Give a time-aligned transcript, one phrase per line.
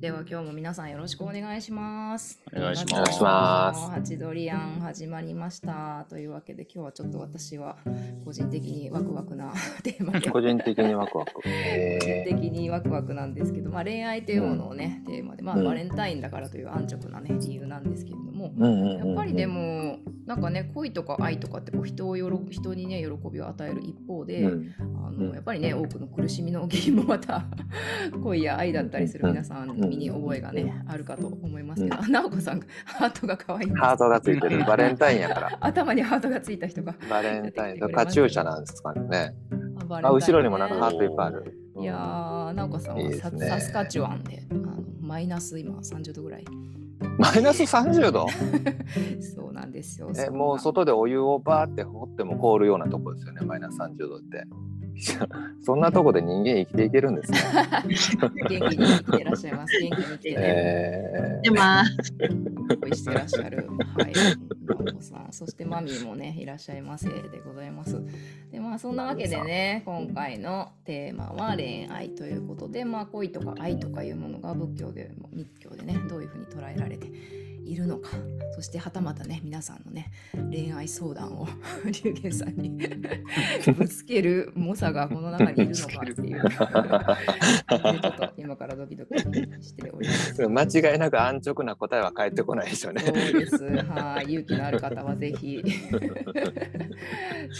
[0.00, 2.40] では今日も皆さんよろしくお願いします。
[2.56, 3.04] お願いしま
[3.74, 6.06] すハチドリアン始まりました。
[6.08, 7.76] というわけで今日はちょっと私は
[8.24, 9.52] 個人的にワクワクな
[9.84, 10.30] テーマで。
[10.30, 11.34] 個人的にワクワク。
[11.34, 19.98] 個人え的にワクワクなんですけど、まあ、恋愛というものをね、テーマで、まあ、うんバレンタインだからという安直な、ね、理由なんですけれども、やっぱりでも
[20.30, 24.74] なんかね恋とか愛とかってこう人をよろ人にね喜びを与える一方で、うん。
[24.78, 25.28] あうん。
[25.30, 27.46] のやっぱりね多くの苦しみの原因もまた
[28.22, 34.64] 恋や愛だったりする皆さん身に覚えがねあるかと思いますけど、あ直子さんハートが可愛いハートがついてる。
[34.64, 35.58] バレンタインやから。
[35.60, 37.80] 頭にハートがついた人がバレンタイン。
[37.80, 39.00] とカチューシャなんですかね。
[39.10, 41.58] あねあ後ろにもなんかハートいっぱいある。
[41.80, 43.48] いやー直子さんはいサいですね。
[43.48, 46.44] サスカチュワンであのマイナス今30度ぐらい
[47.18, 48.26] マイナス30度？
[49.20, 53.40] そうなんですよえもう外でお湯をバーって掘っても凍るようなとこですよね。
[53.42, 54.44] マイナス30度って。
[55.62, 57.38] そんなとこで人間生きていけるんですね。
[58.48, 59.80] 元気に生きてらっしゃいます。
[59.80, 61.84] 元気に生きてね、えでまあ、
[62.80, 68.00] 恋してらっしゃる、はい、さん、そしてマミーもね、いらっしゃいませでございます。
[68.50, 77.08] で、まあ、そんなわけでね、今回のテーマは恋愛ということで、まあ、恋とか愛とかいうものが仏教でも、密教でね、どういうふうに捉えられて
[77.64, 78.10] いるのか、
[78.52, 80.10] そしてはたまたね、皆さんのね、
[80.50, 81.48] 恋愛相談を
[82.04, 82.70] 龍玄さんに
[83.76, 86.64] ぶつける猛者がこの中にいるのかっていう、ちょ
[88.08, 90.42] っと今からドキドキしております。
[90.42, 93.00] ー間違いなく安直な答えは返ってこないですよね。
[93.02, 93.56] そうです。
[93.64, 95.62] はい、勇気のある方はぜひ。
[95.92, 95.96] と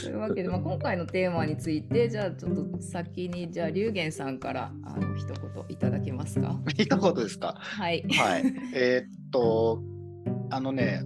[0.09, 6.59] いうわけで、まあ、今回のテーマについて、じゃあちょっと先に、じゃあ龍玄さんからあの一言いただけますか？
[6.77, 7.55] いいことですか？
[7.59, 8.03] はい。
[8.11, 8.43] はい。
[8.75, 9.83] えーっと、
[10.50, 11.03] あのね、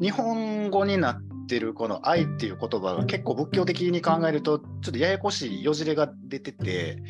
[0.00, 7.02] 日本語になってるこの愛っていう言葉が結構仏教的に考えると、ちょっとややこしいよじれが出てて、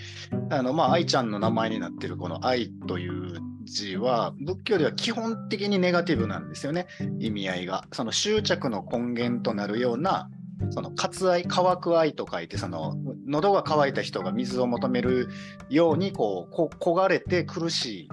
[0.51, 6.87] あの、まあ、愛ちゃんの名前になってるこの愛という字は、仏教では基本的にネガティブなんですよね、
[7.19, 7.85] 意味合いが。
[7.93, 10.31] その執着の根源となるような、
[10.71, 12.97] その渇愛、乾く愛と書いて、その
[13.27, 15.29] 喉が渇いた人が水を求める
[15.69, 18.09] ようにこう焦がれて苦しい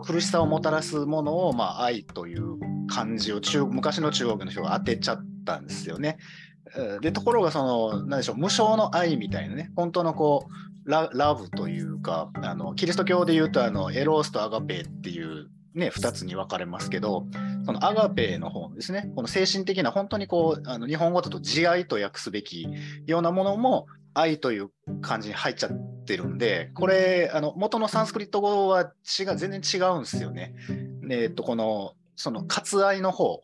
[0.00, 6.18] 苦しさをもたらすものを、まあ、愛という漢字を中昔の中国の人が当てちゃったんですよね。
[7.00, 10.46] でところがその何でしょう無償の愛みたいなね本当のこ
[10.84, 17.26] うラブというかあのキリスト教でいうとあのエロースとアガペーっていう、ね、2つに分かれますけど
[17.64, 22.66] そのアガペーの方ですねこの精神的な本当にこうあの日本語だと慈愛と訳すべき
[23.06, 24.70] ようなものも愛という
[25.00, 30.54] 感じに入っちゃってるんで、これ、あの元のサンスクリット語は違う全然違うんですよね。
[31.02, 33.42] でえっと、この、その割愛の方、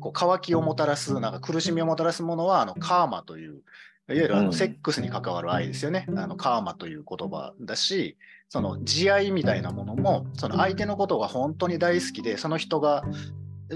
[0.00, 3.62] こう渇きをもたらす、なんか苦しみをもたらすものは、あのカーマという、
[4.08, 6.06] いわゆるあうんのセックスに関わる愛ですよね。
[6.16, 8.16] あのカーマという言葉だし、
[8.48, 13.02] その慈愛みたいなものも、その相手のことが本当に大好きで、その人が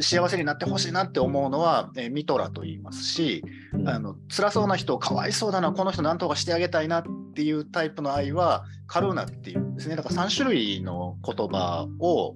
[0.01, 3.45] 幸せになってほしいなって思うのは、えーミトラと言いますし、
[3.87, 7.03] あの辛そうな人をかわいそうだな、この人なんとかしてあげたいなっ
[7.34, 9.97] ていうタイプの愛はカルーナっていうんですね。
[9.97, 12.34] だから3種類の言葉を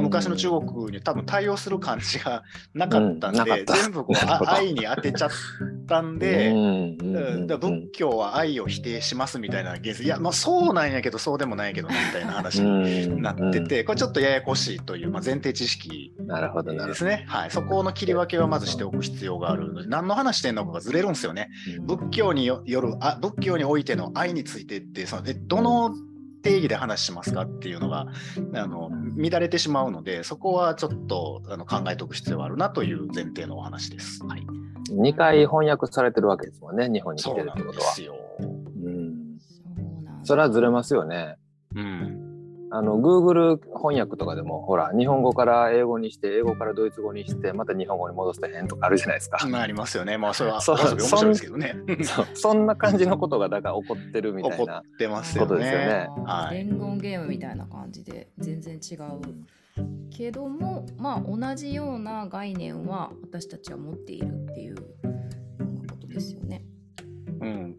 [0.00, 2.44] 昔の中国に多分対応する感じが
[2.74, 5.30] なかったんで、うん全部こう愛に当てちゃっ
[5.88, 17.24] たんで、うんだ仏教は愛を否定しますみたいな現象、いや、まあ、そうなんやけど、そうでもないけどなみたいな話になってて、これちょっとややこしいという、まあ、前提知識なるほどなるほですね。
[17.28, 17.50] はい。
[17.50, 21.50] そこの切り分けはまずしておく必要があるので、何の話してんのかがずれるんですよね。
[21.86, 21.96] ど。
[21.96, 25.94] 仏教によよるあ、仏教においての愛についてって、そのえどの
[26.42, 28.06] 定義で話しますかっていうのが
[28.54, 34.24] あの乱れてしまうので、そこはちょっとあの考えておく必要があるなという前提のお話です。
[34.24, 34.46] はい。
[34.90, 37.86] 2回翻訳されてるわけですもんね、日本に来てそうなんるってことは。
[37.86, 38.14] ですよ。
[38.40, 41.36] うんそうなんだそれはずれますよね。
[41.74, 42.25] うん。
[42.76, 49.46] あの Google 翻訳とかでもほら日本語から英語にして英語からドイツ語にしてまた日本語に戻して変とかあるじゃないですか。
[49.48, 50.18] まあありますよね。
[50.18, 51.74] まあそれはそ面白いですけどね。
[52.34, 54.82] そんな感じのことがだから起こってるみたいな。
[54.98, 55.86] てますよことですよね。
[55.86, 59.00] ねはい伝言ゲームみたいな感じで全然違う
[60.10, 64.76] けどもまあ同じような概念は私たちは持っているっていう
[65.88, 66.62] ことですよね。
[67.40, 67.76] うん、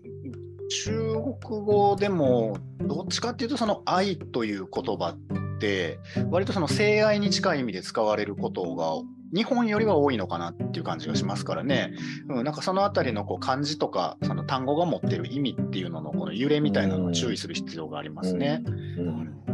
[0.69, 5.99] 中国語でもどっちかっていうとその愛という言葉って
[6.29, 8.93] 割とその性愛に近い意味で使われることが
[9.33, 11.93] 日本よりは多いのかなっていう感じがしますからね、
[12.29, 18.63] うん、なんかそのあたりのこう漢字とかその単語が持ってる意味っていうののこの揺れみたいなのを注意する必要がありますね。
[18.65, 19.46] うんうん。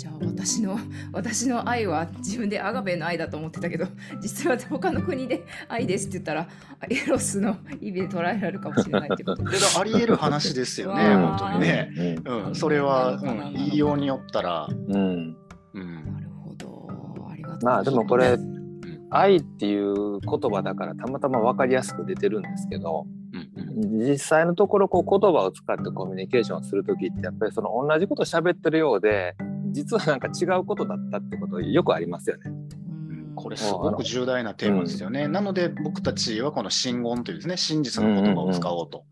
[0.00, 0.78] じゃあ私の
[1.12, 3.84] 私の愛は自分でアガベの愛だと思ってたけど
[4.22, 6.48] 実は他の国で愛ですって言ったら
[6.88, 9.42] エロスの意味で捉えられるかもしれないってこと。
[9.44, 11.92] であり得る話ですよね、本当にね。
[12.24, 12.46] うん。
[12.46, 13.20] うん、それは、
[13.52, 15.36] 言いようによったら、うん。
[15.74, 16.04] うん。
[16.06, 16.88] なるほど。
[17.30, 17.58] ありがとう。
[17.62, 18.60] まあでもこれん。
[19.10, 20.20] 愛っていう言
[20.50, 23.06] 葉だからたまたま分かりやすく出てるんですけど
[23.74, 29.36] 実際のところこう言葉を使ってコミュニケーションをする時ってやっぱりその同じことを喋ってるようで
[29.72, 32.42] 実はなんか違うことだったってことよくありますよね。
[32.46, 33.32] うん。
[33.34, 35.28] これすごく重大なテーマですよね。
[35.28, 39.04] なので僕たちはこの真言というですね真実の言葉を使おうと。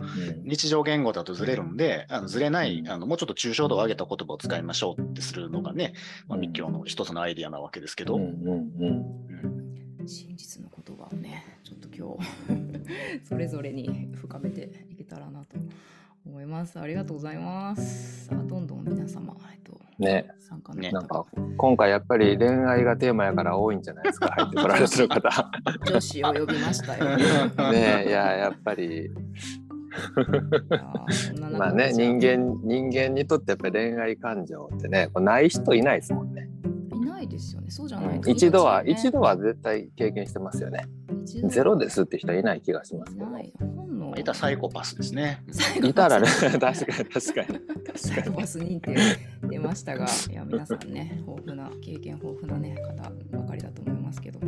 [0.45, 5.95] 日常言語だとずれるんで、あのずれないあの、もうちょっと抽象度を上げた言葉を使いましょうってするのがね、
[6.27, 9.09] まあ、うん密教の一つのアイディアなわけですけど、うんうんうん。
[10.01, 10.09] うん。
[10.09, 15.57] 真実の言葉をねちょっと今日 それぞれに深めていけたらなと
[16.27, 16.79] 思います。
[16.81, 18.27] ありがとうございます。
[18.27, 20.29] さあどんどん皆様えっとね。
[20.41, 20.89] 参加のね。
[20.91, 21.25] 方なんか
[21.57, 25.51] 今回やっぱり恋愛がテーマやから多いんじゃないですか 入ってこられてる方。
[25.87, 27.17] 女子を呼びましたよ。
[27.73, 29.11] ねいややっぱり。
[31.59, 36.49] まあね人間人間にとってやっぱり恋愛感情ってねこうない人いないですもんね。
[37.29, 37.71] ですよね。
[37.71, 38.21] そうじゃないうん。
[38.21, 40.87] と一度は、一度は絶対経験してますよね。
[41.49, 43.27] ゼロですって人はいない気がしますけど。
[43.27, 44.15] ない本能。
[44.17, 45.43] いたサイコパスですね。
[45.83, 46.27] いたらね
[46.59, 47.11] 確かに確かに。
[47.97, 48.35] サイ確かに。
[48.35, 48.97] コパス認定
[49.49, 54.41] 出ましたが、いや皆さんね、豊富な経験豊富なね方ばかりだと思いますけど、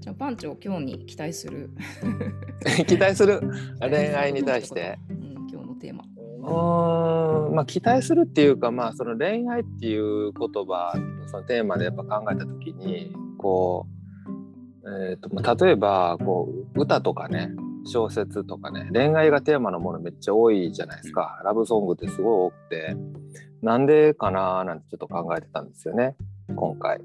[0.00, 1.70] じゃあパンチを今日に期待する。
[2.86, 3.40] 期待する。
[3.80, 4.98] 恋愛に対して。
[5.10, 6.04] うん、今日のテーマ。
[6.48, 10.94] うんまあ期待するっていうかまあその恋愛っていう言葉
[11.26, 13.86] そのテーマでやっぱ考えた時にこ
[14.82, 17.50] う、えーとまあ、例えばこう歌とかね
[17.84, 22.96] 小説とかね恋愛がテーマのものめっちゃ多いじゃないですかラブソングってすごい多くて
[23.62, 26.16] なんでかななんてちょっと考えてたんですよね
[26.54, 27.00] 今回。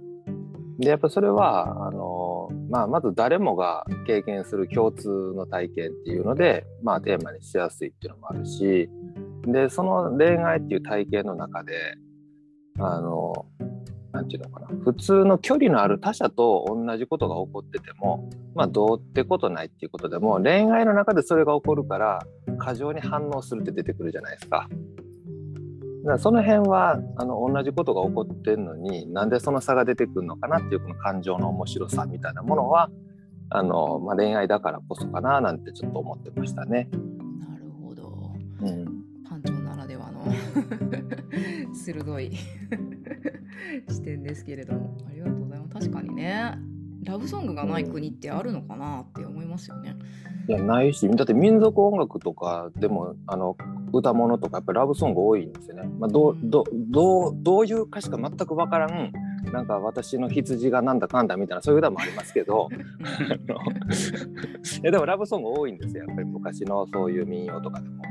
[0.79, 8.89] でやっぱそれはあの、まあ、まず誰もが経験する共通の体験っていうので、まあ、テーマにしやすいっていうのもあるし
[9.43, 11.95] でその恋愛っていう体験の中で
[12.79, 13.45] あの
[14.11, 22.25] なんていうのかな普通の距離のある他者と同じことが起こっててもまあどうってことないっていうことでも恋愛の中でそれが起こるから
[22.59, 24.69] 過剰に反応するって出てくるじゃないですか。
[26.03, 32.89] だからその辺はあの同じことが起こってるのになんでその差が出てくるのかなっていうこの感情の面白さみたいなものは
[33.49, 36.89] あの、まあ、恋愛だからこそかななんてちょっと思ってましたね。
[37.39, 38.33] なるほど。
[38.61, 39.02] うん
[41.73, 42.31] 鋭い
[43.89, 45.73] 視点ですけれども、ありがとうございます。
[45.73, 46.57] 確かにね、
[47.03, 49.95] ラブソングがない国ってあるのかなって思いますよね。
[50.47, 53.55] いやないしだって民族音楽とかでもあの
[53.93, 55.83] 歌物とかやっぱりラブソング多いんですよね。
[55.99, 59.11] まあ、どうどどうどういう歌詞か全く分からん
[59.51, 62.69] なんか私の羊がなんだかんだみたいなそういう歌もありますけど
[64.81, 68.03] でもラブソング多いんですよやっぱり昔のそういう民謡とかでも。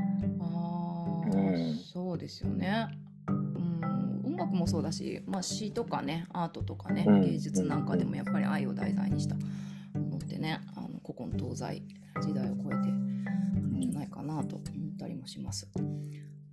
[1.93, 2.87] そうですよね。
[3.27, 9.41] うん、音楽もそうだし、まあ、詩とかねアートとかね、うん芸術なんかでもやっぱり愛を題材にしたも
[10.11, 11.83] のってねあの古今東西
[12.21, 14.63] 時代を超えてあるんじゃないかなと思
[14.93, 15.67] ったりもします。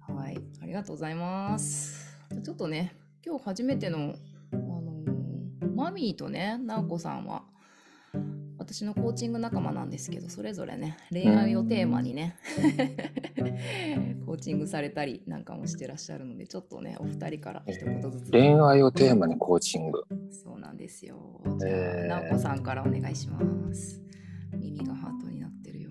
[0.00, 2.16] はいありがとうございます。
[2.42, 2.94] ちょっとね
[3.24, 4.14] 今日初めての、
[4.52, 7.42] あのーマミーとね直子さんは
[8.60, 12.36] 私のコーチング仲間なんですけどそれぞれね恋愛をテーマにね
[14.26, 20.02] コーチングされたりなんかもしてらっしゃるのでちょっとねお二人から一言ずつ、恋愛をテーマにコーチング。
[20.30, 21.40] そうなんですよ。
[21.58, 22.08] じゃあ、えー。
[22.08, 23.40] 直子さんからお願いしま
[23.74, 24.02] す。
[24.52, 25.90] 耳がハートになってるよ。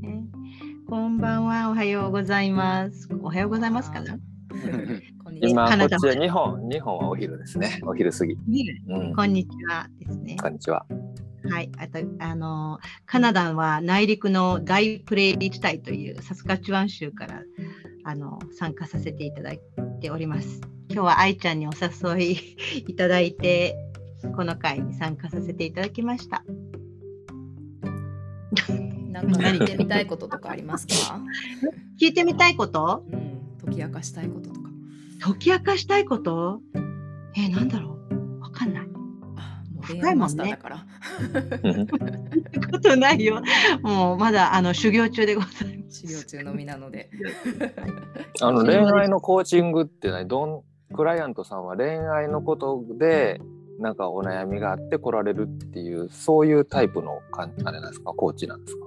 [0.00, 0.24] ね。
[0.88, 3.08] こんばんは、おはようございます。
[3.20, 4.18] おはようございますかな？
[5.44, 8.38] 今カナダこっちは日本日本はお昼ですねお昼過ぎ。
[8.88, 10.36] うん、こんにちはですね。
[10.40, 10.86] こんにちは。
[11.50, 11.68] はい。
[11.78, 17.42] あと、あの、カナダは内陸の大プレーリー地帯というサスカチュワン州から
[18.04, 19.60] あの参加させていただい
[20.00, 20.60] ております。
[20.88, 22.36] 今日は愛ちゃんにお誘い
[22.86, 23.74] いただいて、
[24.36, 26.44] この会に参加させていただきました。
[29.10, 31.20] なんか聞いてみたいこととかありますか？
[32.00, 33.04] 聞いてみたいこと？
[33.12, 33.32] うん
[33.64, 34.61] 解き明かしたいこととか
[35.22, 36.60] 解き明かしたいこと？
[37.36, 38.40] えー、なんだろう？
[38.40, 38.88] わかんない。
[39.36, 40.86] あもう恋愛マスターだから、
[41.62, 43.40] うんことないよ。
[43.82, 46.06] もうまだあの修行中でございます。
[46.06, 47.10] 治療中のみなので
[48.40, 50.62] あの恋愛のコーチングって何どん
[50.94, 53.40] クライアントさんは恋愛のことで
[53.78, 58.12] なんかお悩みがあって来られるっていうそういうタイプのかんあれなんですか？
[58.14, 58.86] コーチなんですか？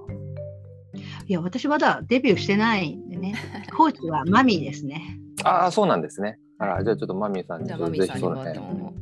[1.26, 3.34] いや、私まだデビューしてないんでね。
[3.76, 5.18] コーチはマミーですね。
[5.46, 8.92] ああそうなんですねあらじゃあちょっとマミーさんにじゃあちょっとマミーさんにぜひその辺バトンを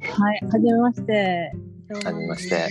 [0.00, 1.52] はい、はじめまして。
[1.88, 2.68] はじめまして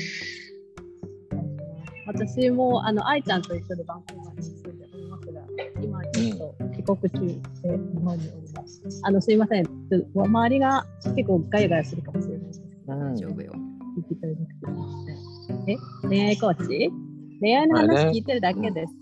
[2.05, 5.41] 私もあの愛ちゃんと一緒でバンクーバーに住んでおりますが、
[5.81, 9.01] 今ちょっと帰国中で日本におります。
[9.03, 9.65] あの、すいません。
[9.65, 13.53] ちょっと周りが結構ガヤガヤするかもしれないですけど、うん大丈夫よ。
[13.97, 14.53] 聞き取りなく
[15.05, 15.15] て
[15.45, 15.75] すいません。
[15.75, 15.77] え、
[16.09, 16.91] 恋愛コーチ？
[17.39, 18.93] 恋愛の話聞いてるだけです。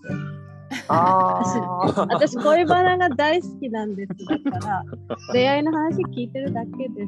[0.88, 4.10] 私、恋バナが大好きなんです。
[4.46, 4.84] だから、
[5.34, 7.06] 恋愛の話聞いてるだけで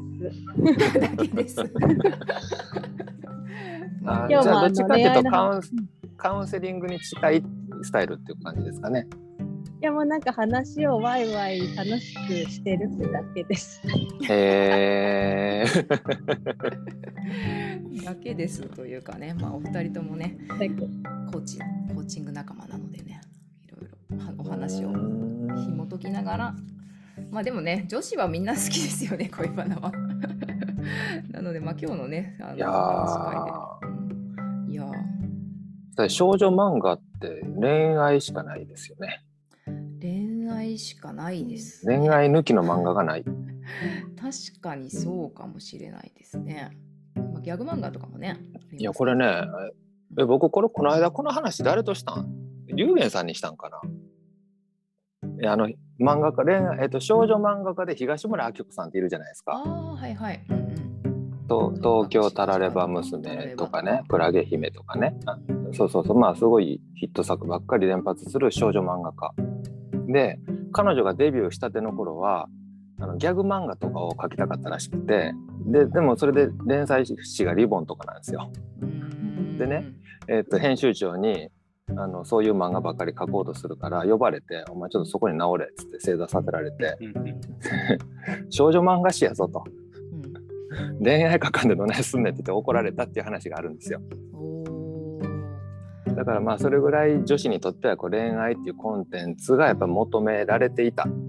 [0.92, 1.00] す。
[1.00, 1.62] だけです。
[4.06, 5.62] あ今日もじゃあどっちかっていうとカウン
[6.18, 7.44] カウンセリングに近い
[7.84, 9.08] スタイルっていう感じですかね。
[9.82, 13.82] いや、もうなんか話をワイワイ楽しくしてるってだけです。
[14.30, 15.86] へえ。
[18.06, 20.38] だけですというかね、まあお二人ともね、
[21.32, 21.60] コーチ
[21.94, 23.13] コーチング仲間なのでね、
[24.38, 26.56] お話をうん紐解きながら、
[27.30, 29.92] まあでもね、女子はみんな好きですよね、恋バナは。
[31.32, 39.24] なので、まあ今日のね、あのいやーいやー少女漫画って恋愛しかないですよね。
[40.02, 43.24] 恋愛しかないです、恋愛抜きの漫画がない。
[44.20, 46.72] 確かにそうかもしれないですね。
[47.16, 48.38] まあ、ギャグ漫画とかもね。
[48.78, 49.26] いやこれね、
[50.20, 52.28] え僕これこの間この話誰としたん？
[52.76, 53.80] 龍玄さんにしたんかな？
[55.48, 55.68] あの
[56.00, 59.54] 漫画家恋愛、えっと、少女漫画家で東村明子さんっているじゃないですか。
[59.54, 60.44] はいはい。
[60.50, 61.48] うんうん。
[61.48, 65.16] と東京タラレバ娘とかねクラゲ姫とかね。
[65.26, 65.38] あ
[65.74, 66.18] そうそうそう。
[66.18, 69.34] まあすごいヒット作ばっかり連発する少女漫画家。
[70.08, 70.40] で
[70.72, 72.48] 彼女がデビューしたての頃は
[73.00, 75.34] あのギャグ漫画とかを描きたかったらしくて。
[75.66, 78.52] ででもそれで連載誌がリボンとかなんですよ。
[79.58, 79.94] でね、
[80.28, 81.50] えっと編集長に
[81.90, 86.98] あのそういう漫画ばっかり描こうとするから呼ばれて「お前ちょっとそこに直れ」っつって正座させられて
[88.50, 89.64] 「少女漫画誌やぞ」と。
[90.72, 94.02] うん「恋愛描かんでどないすんねん」って言って怒られたっていう話があるんですよ。
[96.16, 101.04] だからまあそれぐらい女子にとってはこう恋愛っていうコンテンツがやっぱ求められていた。
[101.06, 101.24] うんうん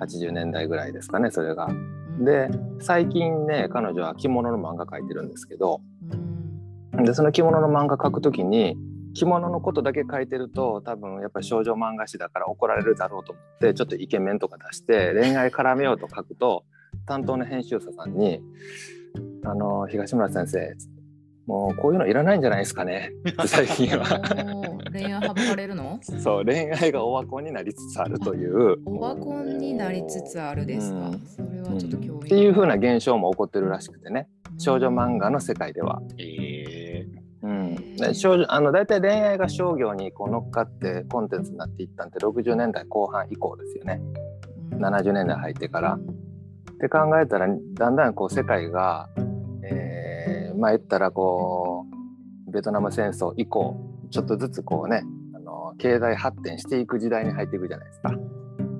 [0.00, 1.66] 80年代ぐらいですかねそれが。
[1.66, 2.24] うん。
[2.24, 2.48] で
[2.80, 5.80] 最近ね彼女は着物の漫画描いてるんですけど。
[6.96, 7.04] うん。
[7.04, 8.76] でその着物の漫画描くときに
[9.18, 16.64] 着物のことだけ書いてると多分やっぱり少女漫画誌だから怒られるだろうと思ってちょっとイケメンとか出して恋愛絡めようと書くと
[17.04, 18.40] 担当の編集者さんに
[19.44, 20.76] 「あの東村先生
[21.46, 23.10] もうこういうのいらないんじゃないですかね」
[23.46, 24.04] 最近は。
[24.92, 25.98] 恋愛省かれるの？
[26.00, 28.76] そう恋愛がオワコンになりつつあるという。
[28.86, 31.18] オワコンになりつつあるですか、うん。
[31.20, 34.28] それはちょっと興味っていう風な現象も起こってるらしくてね。
[34.58, 36.00] 少女漫画の世界では。
[36.18, 36.77] え
[37.40, 37.76] うん、
[38.48, 44.00] あの大体恋愛が商業にこう乗っかってコンテンツになっていったんって60年代後半以降ですよね
[44.72, 45.98] うん70年代入ってから。
[46.78, 49.08] って考えたらだんだんこう世界が、
[49.64, 51.86] えーまあ言ったらこ
[52.46, 53.76] うベトナム戦争以降
[54.10, 55.02] ちょっとずつこうね
[55.34, 58.14] あの経済発展していく時代に入っていくじゃないですか。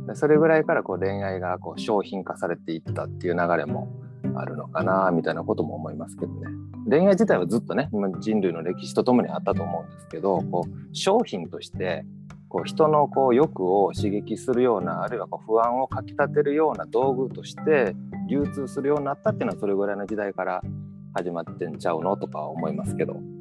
[0.08, 3.92] でそれぐらいからこう恋愛がこう商品化されていったっていう流れも
[4.40, 6.48] あるのかなみたいなことも思いますけどね。
[6.88, 12.06] 恋愛自体はずっとね今人類の歴史とともにあったと思うんですけどこう商品として
[12.48, 17.94] こう人のこう欲を刺激するようなあるいはこう不安をかきたてるような道具として
[18.28, 20.62] 流通するようになったっていうのはそれぐらいの時代から
[21.14, 23.38] 始まってんちゃうのとか思いますけど、うん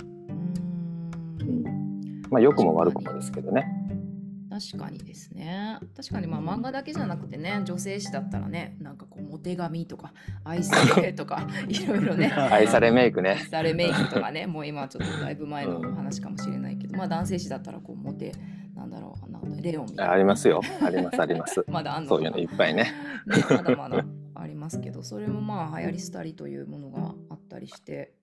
[2.30, 3.87] まあ良くも悪くもですけどね。
[4.60, 13.40] 確かにですね確かにまあ漫画だけじゃなくてね女性誌だったらねなんかこうモテ髪とか愛されとかいろいろね 愛されメイクね愛。
[13.46, 18.32] されメイクとかねもう今ちょっとだいぶ前の話かもしれないけどまあ男性誌だったらこうモテ
[18.76, 20.62] なんだろうなんだレオンみたいなありますよ。
[20.82, 21.64] ありますあります。
[21.70, 22.84] まだあんのそういうのいっぱいね。
[22.84, 22.92] ね
[23.50, 28.14] まだまだありますけどそれもまあ流行り廃りというものがあったりして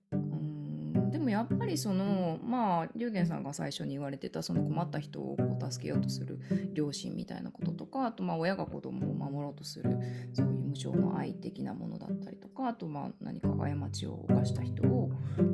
[1.25, 6.39] もやっぱりそのまあ龍玄さんが最初に言われてたその困った人をこう助けようとする
[6.73, 9.97] 両親みたいなこととかあとまあ親が子供を守ろうとする
[10.33, 15.09] そういう無償の愛的なものだったりとかあとまあ何か過ちを犯した人を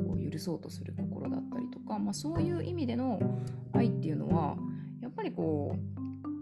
[0.06, 3.20] こう許そうとする心だったりとか、まあ、そういう意味での
[3.72, 4.56] 愛っていうのは
[5.00, 5.76] やっぱりこ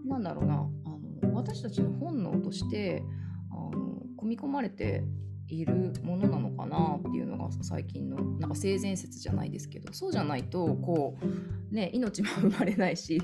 [0.05, 3.03] うなんだろうなあの私たちの本能として
[3.51, 5.03] あの組み込まれて
[5.55, 13.21] いるものなのかなっていうのが最近のなんか性善説じゃないですけどそうじゃないとこうね命も生まれないし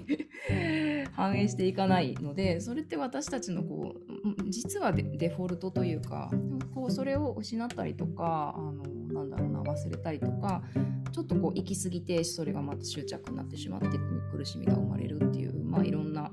[1.14, 6.30] 反映していかないのでそれって私たちのこう実はデフォルトというか
[6.76, 10.64] こうそれを失ったりとかあのなんだろうな忘れたりとか
[11.12, 13.88] ちょっとこう行き過ぎてそれがまた執着になってしまって
[14.32, 16.32] 苦しみが生まれるっていうまあいろんな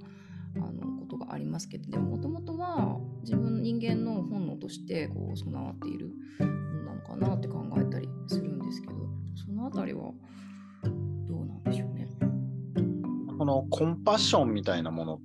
[0.57, 8.94] あのことがありますけどでももともとは自分人間の本能としてこう備わっているものなのかなって考えたりするんですけど
[9.47, 10.11] そのあたりは
[11.28, 12.09] どうなんでしょうね。
[13.38, 15.21] このコンパッションみたいなものっ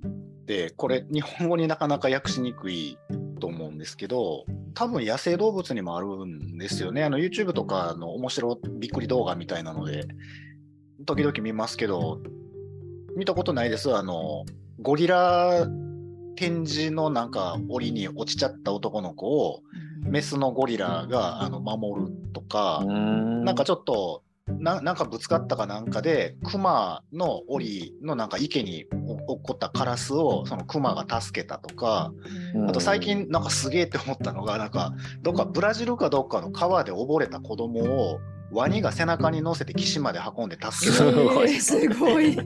[0.50, 2.98] で、これ、日本語になかなか訳しにくい
[3.38, 7.04] と思うんですけど、多分野生動物にもあるんですよね。
[7.04, 10.08] あの YouTube とかの面白びっくり動画みたいなので、
[11.06, 12.18] 時々見ますけど、
[13.16, 13.94] 見たことないです。
[13.94, 14.44] あの、
[14.82, 15.66] ゴリラ
[16.36, 19.62] 展示のなんか檻に落ちちゃった男の子を、
[20.02, 22.94] メスのゴリラがあの守るとか、な
[23.44, 24.22] なんかちょっと
[24.58, 32.12] ななんかぶつかったかなんかでクマの檻のなんか池にお落っこったカラスをそのクマが助けたとか
[32.54, 32.68] うん。
[32.68, 38.20] あと最近なんかすげえって思ったのがなんかどっかブラジルかどっかの川で溺れた子供を
[38.52, 41.50] ワニが背中に乗せて岸まで運んで助けたすごい。
[41.50, 42.36] え ーすごい。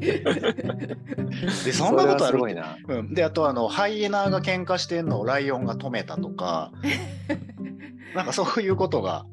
[1.64, 2.36] でそんなことある？
[2.36, 2.76] すごいな。
[2.88, 6.72] うん、であとあのハイエナが喧嘩してんのをライオンが止めたとか
[8.14, 9.26] なんかそういうことが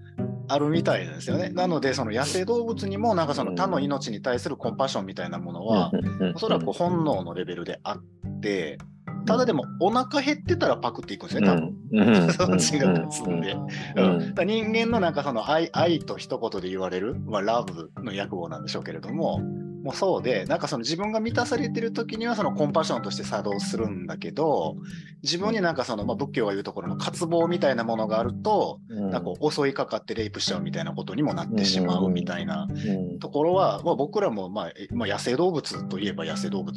[0.47, 1.49] あるみたいですよね。
[1.49, 5.91] なのでその野生動物にもなんかその他の命に対するコンパッションみたいなものは
[6.35, 8.77] おそらく本能のレベルであって
[9.25, 12.31] ただでもお腹減ってたらパクっていくんですね多分。
[12.34, 13.55] そっちが勝つんで。
[13.96, 14.12] うん。
[14.13, 19.39] うん、だから人間のなんかその愛愛と一言で言われる、まあ、ラブの訳語なんでしょうけれども
[19.84, 24.75] もうそうでなんかその自分が満たされてる時にはそのコンパッションとして作動するんだけど
[25.24, 32.74] 自分になんかその、まあ、仏教が言うところの渇望みたいなものがあるとなんかこう襲いかかってレイプしちゃうみたいなことにもなってしまうみたいなう
[33.15, 33.20] ん。
[33.20, 36.75] ところは、まあ、僕らも、まあえまあ、野生動物といえば野生動物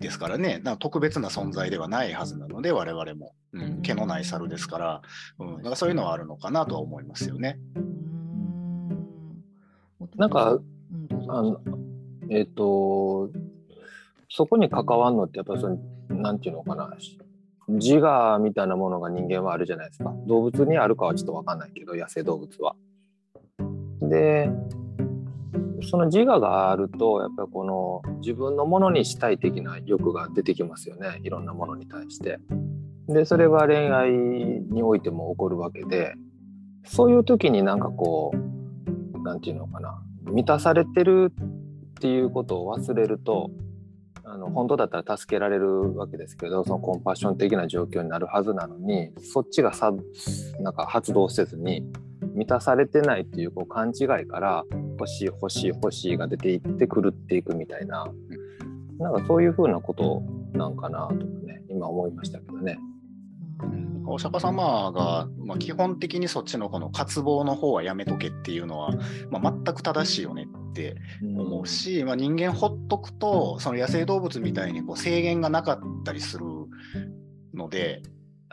[0.00, 5.02] ですからね、なんか特別な存在ではないはずなので、我々も、うん、毛のない猿ですから、
[5.38, 7.58] うん、なんかそういうのはあるのかなとは思いますよね。
[10.16, 10.58] なんか、
[11.28, 11.60] あの
[12.30, 13.30] えっ、と
[14.28, 16.90] そこに関わるのってやっぱりそのなんていうのかな。
[17.66, 20.12] 自我みたいなものが人間はあるじゃないですか。
[20.26, 22.76] 動物にあるかはちょっと分かんないけど野生動物は。
[24.02, 24.50] で
[25.90, 32.38] その自我があるとやっぱりこの自分のものにしたい的な欲が出てきますよねいろんなものに対して。
[33.06, 36.14] でそれが恋愛においても起こるわけで
[36.84, 43.50] そういう時になんかこうなんていうのかな満たされてるっていうことを忘れると
[44.24, 49.92] あの本当だったら助けられるわけですけどそのコンパッション的な状況になるはずなのにそっちがさ
[50.60, 51.82] なんか発動せずに
[52.34, 54.64] 満たされてないっていうこう勘違いから
[54.98, 58.06] 欲しい欲しい欲しいが出ていって狂っていくみたいな
[58.98, 62.78] なんかそういうふうなことなんかなとかね今思いましたけどね。
[64.06, 68.90] お釈迦様が、まあ、基本的にそっちのこの渇望の方はやめとけっていうのは、
[69.30, 76.44] まあ、全く正しいよねって思うし、まあ、人間ほっとくとその野生動物みたいにこう制限がなかったりする
[77.54, 78.02] ので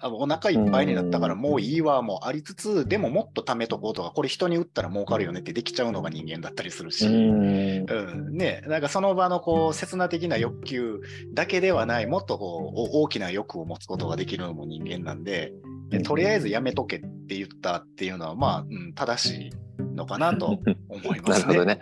[0.04, 7.08] お腹いっぱいになったからもういいわもありつつでももっと貯めとこうとかこれ人に売ったら儲かるよねってできちゃうのが人間だったりするし。
[7.08, 7.86] うん。
[7.90, 7.94] う
[8.32, 8.38] ん。
[8.38, 11.02] ね、なんかその場のこう刹那的な欲求
[11.34, 15.54] だけではないもっとこうお大きな欲を持つことができるのも人間なんで
[15.92, 19.52] でとりあえずやめとけって言ったっていうのはまあ、うん、正しい
[19.94, 21.48] のかなと 思いますね。
[21.48, 21.80] なるほどね。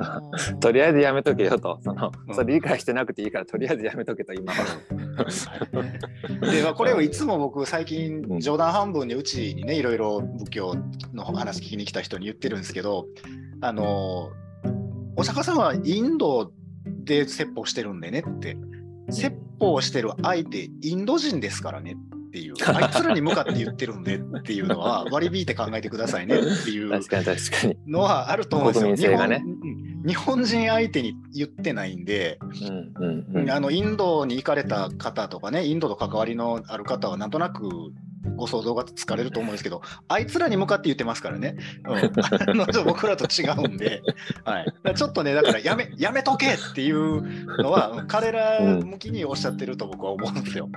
[0.60, 2.34] とりあえずやめとけよと、そのうん。
[2.34, 4.64] それ理解してなくていいから、とりあえずやめとけと今は。
[6.50, 8.40] でまあこれをいつも僕最近うん。
[8.40, 10.74] 冗談半分にうちにねいろいろ仏教
[11.12, 13.06] の話聞きに来た人に言ってるんですけど
[13.60, 14.30] あの
[15.16, 16.52] お釈迦様はインド
[16.86, 18.56] で説法してるんでねって。
[19.10, 21.96] 説法してる相手インド人ですからね
[22.32, 22.54] っていう。
[22.74, 26.90] あいつらに向かって言ってるんでっていうのは割り引いて考えてくださいねっていう。
[27.86, 29.18] のはあると思うんですよ。
[30.04, 32.38] 日本人相手に言ってないんで、
[32.98, 33.50] うんうんうん。
[33.50, 37.68] あのインドに行かれた方とかね、インドと関わりのある方はなんとなく
[38.36, 41.56] ご想像がつかれると思うんですけど、あいつらに向かって言ってますからね。
[41.86, 42.02] うん、あ
[42.54, 44.02] の僕らと違うんで、
[44.44, 47.22] はい、ちょっとね、だからやめやめとけっていう
[47.62, 50.68] のは、彼ら向きにおっしゃってると僕は思うんですよ。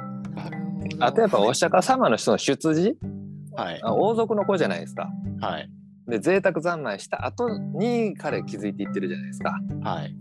[0.99, 2.97] あとやっぱお釈迦様の人の出自？
[3.55, 5.09] はい、あ王族の子じゃないですか。
[5.39, 5.69] はい、
[6.07, 9.59] で贅沢三昧した後に彼気づいていってるじゃないですか。
[9.83, 10.15] はい。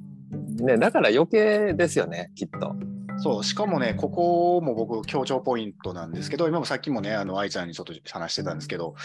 [0.63, 2.75] ね、だから余計ですよねきっと。
[3.19, 8.97] そう、しかもね、ここも僕、強調ポイントなんですけど、今もさっきもね、あの愛ちゃんにちょっと話してたんですけど、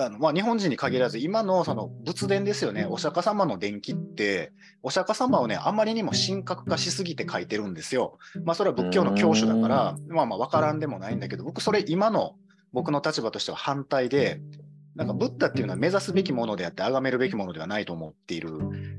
[0.00, 8.16] あのまあ、日本人に限らず、今のその仏殿ですよね、お釈迦様の伝記って、お釈迦様をね、あまりにも神格化しすぎて書いてるんですよ。
[8.44, 12.36] まあ、それは仏教の教主だから、まあまあ、わからんでもないんだけど、僕、それ、今の
[12.72, 14.40] 僕の立場としては反対で、
[14.98, 18.50] なんかブッダっていうのは目指すべきものであって、崇めるべきものではないと思っている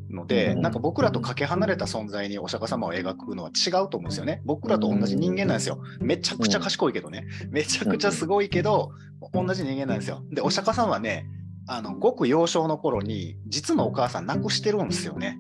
[0.10, 4.42] ので、なんか僕らとかけ離れた存在にお釈迦様を描くのは違うと思うんですよね。
[4.46, 5.84] 僕らと同じ人間なんですよ。
[6.00, 7.26] めちゃくちゃ賢いけどね。
[7.50, 8.92] めちゃくちゃすごいけど、
[9.34, 10.24] 同じ人間なんですよ。
[10.32, 11.26] で、お釈迦さんはね、
[11.68, 15.38] あのごく幼少の頃に実のお母さん亡くしてるんですよね。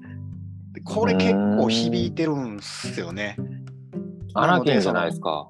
[0.73, 3.37] でこれ結構響いてるんですよね。
[4.33, 5.49] アナキンじゃないですか。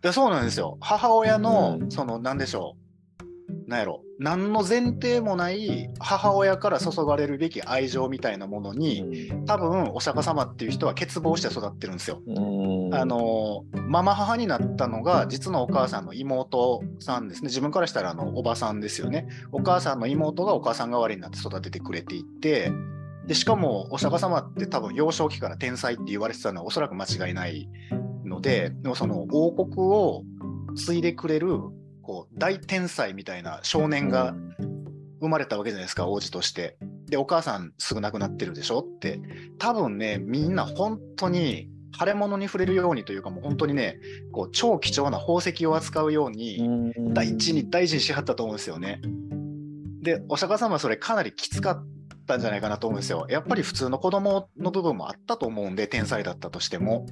[0.00, 0.78] でそうなんですよ。
[0.80, 2.85] 母親の、うんその、なんでしょう。
[3.66, 4.02] なんやろ。
[4.18, 12.22] 何の前提もない母親から注がれるべき愛情みたいなものに、多分お釈迦様っていう人は欠乏して育ってるんですよ。
[12.26, 22.72] うんあのママ母になったのが実のお母さんの妹さんですね自分からしたらあのおばさんですよねお母さんの妹がお母さん代わりになって育ててくれていて
[23.26, 27.68] でしかもお釈迦様って多分幼少期から天才って言われてたのはおそらく間違いない
[28.24, 30.22] のででもその王国を
[30.76, 31.58] 継いでくれる
[32.06, 34.34] こう大天才みたいな少年が
[35.20, 36.76] 生まれたわけじゃないですか王子として。
[37.06, 38.80] でお母さんすぐ亡くなってるでしょ？
[38.80, 39.20] って
[39.58, 43.98] 多分ねみんな本当に腫れ物に触れるようにというかもう本当にね
[44.32, 49.00] こう超貴重な宝石を扱うように大事に大事にしはったと思うんですよね。
[50.02, 51.86] でお釈迦様はそれかなりきつかっ
[52.26, 53.26] たんじゃないかなと思うんですよ。
[53.30, 57.06] やっぱり普通の子供の部分もあったと思うんで天才だったとしても。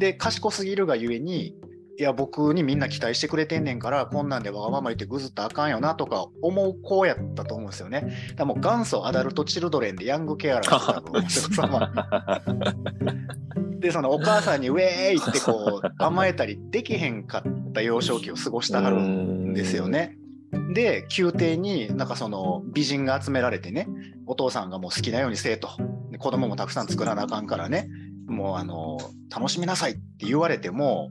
[0.00, 1.54] で賢すぎるがゆえに
[1.98, 8.34] いや僕にみんな期待してくれてんねんからこんなんでわがまま言ってぐずったらあかんよなとか思う子やったと思うんですよね。
[8.36, 12.40] だもう元祖アダルト・チルドレンでヤングケアラーです多分お釈迦様
[13.80, 20.16] でそのお母さんにウェーイってこう甘えたりできへんかった幼少期を過ごしたはるんですよね。
[20.72, 23.88] で宮廷になんかその美人が集められてね
[24.26, 25.68] お父さんがもう好きなようにせえと
[26.12, 27.88] で子供もたくさん作らなあかんからね
[28.28, 28.98] もうあの
[29.34, 31.10] 楽しみなさいって言われても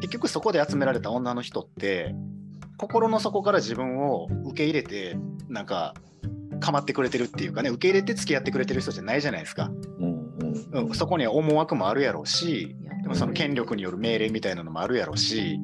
[0.00, 2.14] 結局そこで集められた女の人って
[2.76, 5.16] 心の底から自分を受け入れて
[5.48, 5.94] なんか
[6.60, 9.70] 構ってくれてるっていうかね受け入れて付き合ってくれてる人じゃないじゃないですか、
[10.72, 15.58] うん、そこには思惑もあるやろうしでもその権力による命令みたいなのもあるやろうし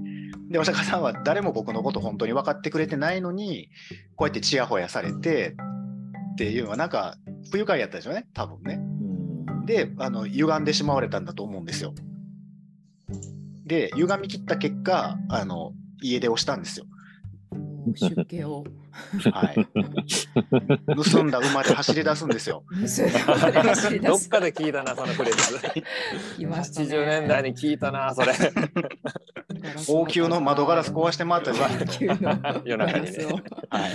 [0.48, 3.68] でお釈迦さんは誰も僕のこと本当に分かってくれてないのに
[4.14, 5.56] こうやってちやほやされて
[6.32, 7.16] っていうのはなんか
[7.50, 8.80] 不愉快やったでしょうね多分ね。
[9.64, 11.94] であの歪んでしまわれたんだと思うんですよ。
[13.66, 16.86] で歪み切った結果あの家出をしたんですよ。
[17.94, 18.64] 出家を
[19.32, 19.68] はい、
[21.12, 22.64] 盗んだ馬で走り出すんですよ。
[22.70, 25.54] どっかで聞いたな、そのフレーズ。
[25.62, 25.84] ね
[26.48, 28.32] 80年代に聞いたな、それ。
[29.88, 33.26] 王宮の窓ガラス壊して回ったじゃない王宮の夜中にね
[33.70, 33.92] はい、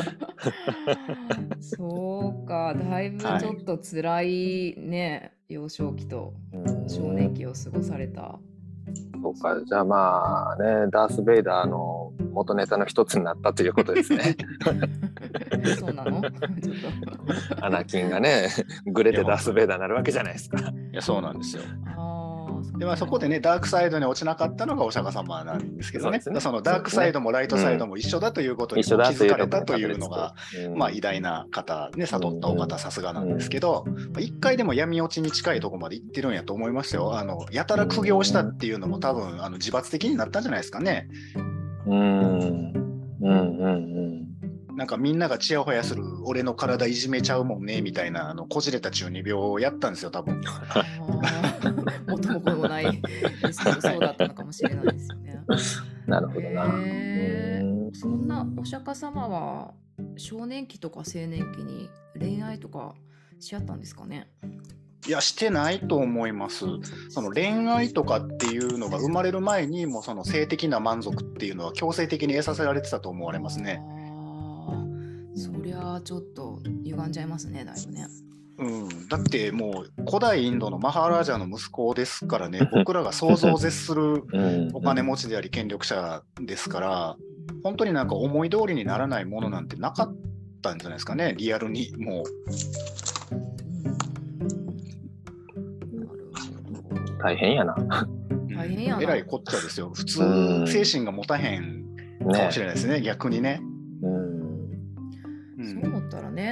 [1.59, 6.33] そうか、だいぶちょっと辛いね、幼少期と
[6.87, 8.39] 少年期を過ごされた。
[9.21, 14.35] そうか、じゃあまあね、ダース・ベイダーの元ネタの一つになったということですね。
[15.79, 16.21] そうなの？
[17.61, 18.49] アナキンがね、
[18.87, 20.57] グレてダース・ベイダーになるわけじゃないですか。
[20.59, 21.63] いやそうなんですよ。
[22.81, 30.33] でまあ、そこでね、ダークサイドに落ちなかったのがお釈迦様なんですけどね、ねのダークサイドもライトサイドも一緒だということに気づかれたというのが、
[30.65, 37.15] うんまあ、偉大な方、ね、悟ったお方、さすがなんですけど、まあ一回でも闇落ちに近いところまで行ってるんやと思いますよ。
[37.15, 41.07] あのやたら苦行したっていうのも、多分あの自発的になったんじゃないですかね。
[41.85, 42.73] うん。
[43.21, 43.67] うんうんう
[44.17, 44.20] ん。
[44.75, 50.41] なんかみんながちやほやする、俺の体いじめちゃうもんねみたいな、あのこじれた中二病をやったんですよ、多分
[52.07, 55.39] 元も子もないですけど、そうだったのかもしれないですよね。
[56.07, 56.65] なるほどな。
[57.93, 59.73] そんなお釈迦様は
[60.17, 62.95] 少年期とか青年期に恋愛とか
[63.39, 64.29] し合ったんですかね？
[65.07, 66.65] いや、してないと思います。
[67.09, 73.81] その恋愛とかっていうのが生まれる前にもうその性的な満足っていうのは強制的に得させられてたと思われますね。
[75.35, 78.07] そりゃあちょっと歪んじゃいますねだいぶね。
[78.57, 84.69] うん、だってもう古代インドのマハーラージャの息子ですからね 僕らが想像を絶するうん。
[84.73, 87.17] お金持ちであり権力者ですから
[87.63, 90.15] 本当になんか思い通りにならないものなんてなかっ
[90.61, 92.23] たんじゃないですかねリアルにもう。
[97.23, 97.73] 大変やな。
[97.73, 99.01] う、大変やな。
[99.01, 99.91] えらいこっちゃですよ。
[99.93, 100.67] 普通うん。
[100.67, 103.61] 精神が持たへんかねもしれないですね逆にね。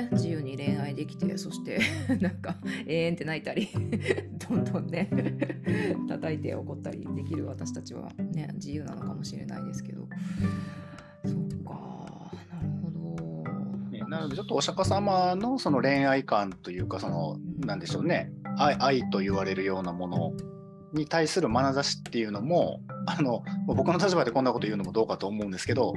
[0.01, 1.79] ね自由に恋愛できてそして
[2.19, 2.55] なんか
[2.88, 3.69] 永遠って泣いたり
[4.49, 5.09] どんどんね
[6.07, 10.07] 叩いて怒ったりできる私たちはね自由なのかもしれないですけど
[11.25, 13.43] そっかなるほど。
[13.91, 20.33] ねなのでちょっとお釈迦様のその恋愛観というかそのなんでしょうね愛愛と言われるようなもの
[20.93, 25.93] に対する眼差しっていうのもあの僕の立場でこんなこと言うのもどうかと思うんですけど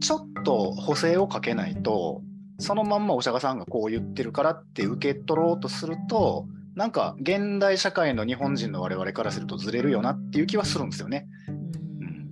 [0.00, 2.22] ちょっと補正をかけないと
[2.58, 11.26] そのまんまお釈迦さんがこう言ってるからって受け取ろうとするとなんか現代社会の日本人の我々からするとずれるよなっていう気はするんですよね。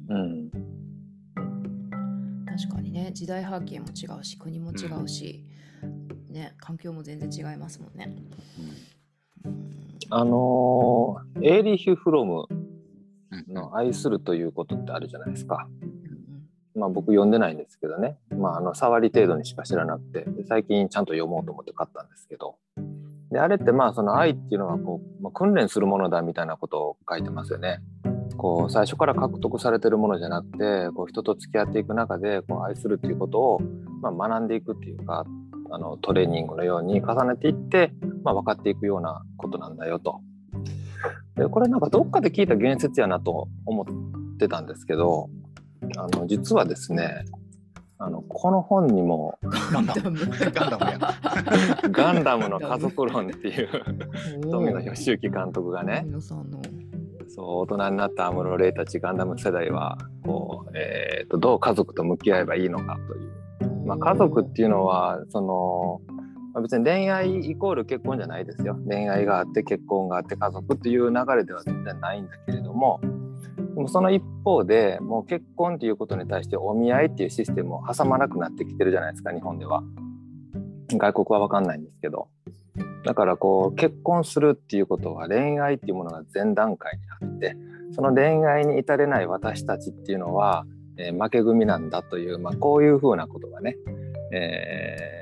[0.08, 0.50] うんうんうん。
[2.46, 5.44] 確かにね時代背景も違うし国も違うし、
[6.30, 8.14] ね環境も全然違いますもんね。
[8.58, 8.94] うん
[10.10, 12.46] あのーエーリヒュ・フロム
[13.48, 15.66] の愛するということってあるじゃないですか。
[16.76, 22.56] まあ僕読んでないんですけどね、まああの触り程度にしか知らなくて、最近ちゃんと読もうと思って買ったんですけど、
[23.30, 27.80] であれってまあその愛っていうのはこう、まあ、訓練するものだみたいなことを書いてますよね。
[28.36, 33.60] こう最初から獲得されてるものじゃなくて、こう人と付き合っていく中でこう愛するっていうことを
[34.00, 35.24] まあ学んでいくっていうか、
[35.70, 40.20] あのトレーニングのように重ねていって、まあ、分かっていくようなことなんだよと。
[41.36, 45.28] でこれなんかどっかで聞いた言説やなと思ってたんですけど
[45.96, 47.24] あの実はですね
[47.98, 50.02] あのこの本にもガンダム。
[50.52, 51.14] ガンダムや。
[51.90, 53.68] 「ガンダムの家族論」っていう
[54.50, 56.04] 富野義行監督がね
[57.28, 66.00] そう大人になった安室玲たちガンダム世代はこう、えーとどう家族と向き合えばいいのかという、まあ、家族っていうのはその、
[66.52, 68.78] まあ、別に恋愛イコール結婚じゃないですよ。
[68.86, 73.00] 恋愛があって結婚があって家族っていう流れでは全然ないんだけれども
[73.74, 79.82] でもその一方でもう結婚っていうことに対してお見合いっていうシステムを挟まなくなってきてるじゃないですか日本では。
[80.92, 82.28] 外国は分かんないんですけど。
[83.04, 87.56] だからこう結婚するっていうことは恋愛っていうものが前段階にあって
[87.92, 90.64] その恋愛に至れない私たちっていうのは、
[90.96, 93.76] えー負け組なんだという、まあ、こういうふうなことがね、
[94.32, 95.14] えー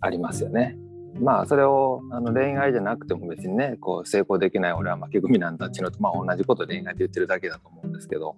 [0.00, 0.76] ありますよね。
[1.20, 8.36] まあそれをあの恋愛じゃなくても別にねこう成功できない俺は負け組なんだっていうのとまあ同じこと恋愛で言ってるだけだと思うんですけど。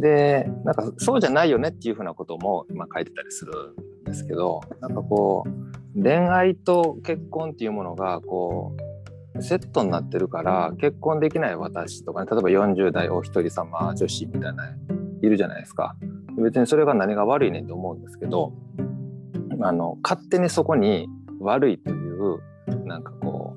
[0.00, 5.44] でなんかそうじゃないよねっていうふうなことも今書いてたりするんですけどなんかこ
[5.96, 8.76] う恋愛と結婚っていうものがこ
[9.34, 14.72] うセットになってるから結婚できない私とかね例えば40代お一人様女子みたいな
[15.22, 15.96] いるじゃないですか。
[16.36, 18.52] 別にそれが何が悪いねんと思うんですけど
[19.60, 21.08] あの勝手にそこに
[21.40, 22.40] 悪いという
[22.86, 23.56] なんかこ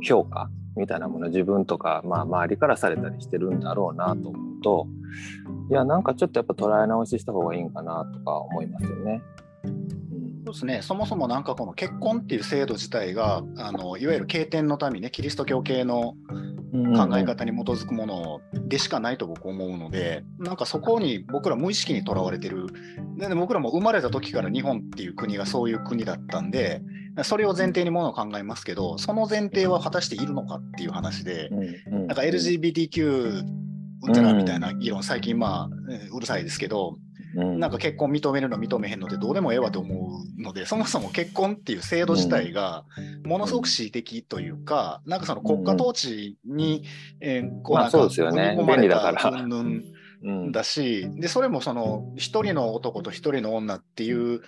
[0.00, 4.86] う評価みたいなもの自分とか、まあ、周りからされたりしてるんだろうなと思うと
[5.70, 9.22] いやなんかちょっとやっぱ捉え直しした方がいいんかなとか思いますよね。
[10.44, 16.16] そうですね、そもそもなんかこの結婚っていう制度自体があのいわゆる経典の民ねキリスト教系の
[16.72, 22.66] うん考え方に基づくものでしかないと僕思うのでなんかそこに僕ら無意識にとらわれてる。
[23.18, 26.82] でで僕らも生まれた時から日本っていう国がそういう国だったんで
[27.24, 31.50] それを前提にものを考えますけどその前提は果たしているのかっていう話で
[31.86, 33.44] なんか LGBTQ
[34.04, 42.84] うんちゃらみたいな議論最近まあえーうるさいですけどうんなんか結婚認めるの認めへんのでどうでもええわと思うのでそもそも結婚っていう制度自体が
[43.24, 46.84] ものすごく恣意的というか、なんかその国家統治に、
[47.20, 48.54] えーこうまあなんかそうですよね。
[48.56, 49.20] 組み込まれ便利だから。
[49.22, 49.80] た云々
[50.24, 50.52] うん。
[50.52, 54.42] だしでそれもその一人の男と一人の女っていう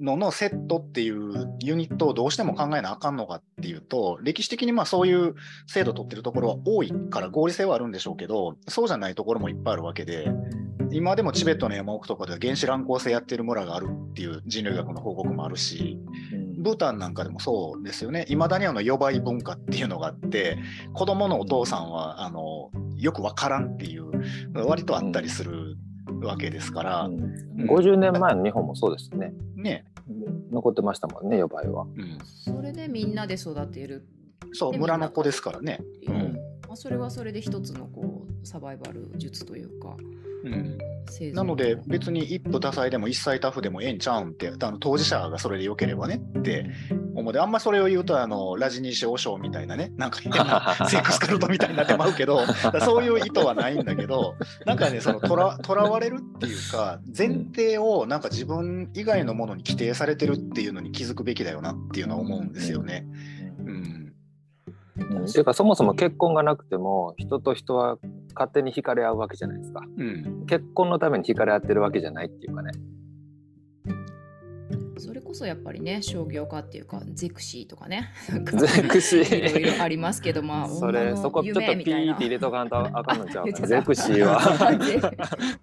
[0.00, 5.34] ののセットっていうユニットをどうしても考えなあかんのかっていうと歴史的にまあそういう
[5.66, 10.30] 制度を取ってるところは多いから合理性はあるんでしょうけどそうじゃないところもいっぱいあるわけで
[10.90, 15.98] 今でもチベットの山奥とかでは原子乱高性やってる村があるっていう人類学の報告もあるし
[16.58, 18.26] ブータンなんかでもそうですよね。
[18.28, 20.58] いまだにあの予売文化っていうのがあって
[20.92, 24.10] 子供のお父さんはあのよくわからんっていう
[24.54, 25.76] 割とあったりする
[26.20, 27.14] わけですから、うん。
[27.60, 27.70] うん。
[27.70, 29.32] 50年前の日本もそうですね。
[29.54, 29.84] ね、
[30.50, 31.84] 残ってましたもんね、予売は。
[31.84, 34.06] うん、それでみんなで育てる。
[34.52, 35.80] そう村の子ですからね。
[36.08, 36.32] ううんん。
[36.66, 39.96] まあ、それはそれで一つのこうサバイバル術というか
[40.44, 40.78] うん、
[41.32, 46.66] なので別に一夫多妻でも一妻多夫でもええんちゃうんってあの当事者がそれでよければねって
[47.14, 47.32] 思う。
[47.32, 52.46] であんまそれを言うとあのラジニーシ王将みたいなねなんか変な セックスカルトみたいになってまうけど
[52.84, 63.06] そういう意図はないんだけどなんかねそのとらとらわれるっていうか前提をなんか自分以外のものに規定されてるっていうのに気づくべきだよなっていうのは思うんですよね。
[63.32, 63.37] うん
[64.98, 67.98] うん、ていうかそもそも結婚がなくても人と人は
[68.34, 69.82] 勝手に惹かれ合うわけじゃないですか。
[69.96, 70.46] うん。
[70.46, 72.72] 結婚のために惹かれ合ってるわけじゃないっていうかね。
[74.98, 78.10] それこそやっぱりね商業化っていうかゼクシーとかね。
[78.28, 84.38] ゼクシいろいろーありますけどまあ それそこちょっとピーって入れとかんとあかんのちゃう ゼクシーは。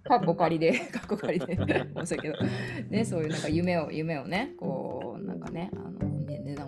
[0.04, 1.56] カッコ仮で、カッコ仮で、
[1.96, 2.34] 申し訳ど、
[2.90, 6.15] ね、そういうなんか夢を、夢をね、こう、なんかね、あの、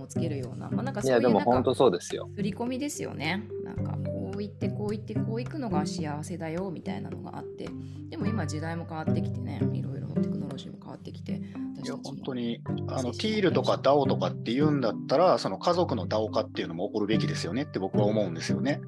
[0.08, 3.44] つけるような、まあ、なんかいそういうなんかやでも本当そうですよ振り込みですよね。
[3.64, 7.68] なんか、こう言って、こう言って、こう行くのが幸せだよみたいなのがあって、
[8.08, 18.80] でも今時代も変わってきてね、いろいろテクノロジーも変わってきて、いや本当にあのティールとかダオとかって言うんだったらその家族のダオ化っていうのも起こるべきですよねって僕は思うんですよね。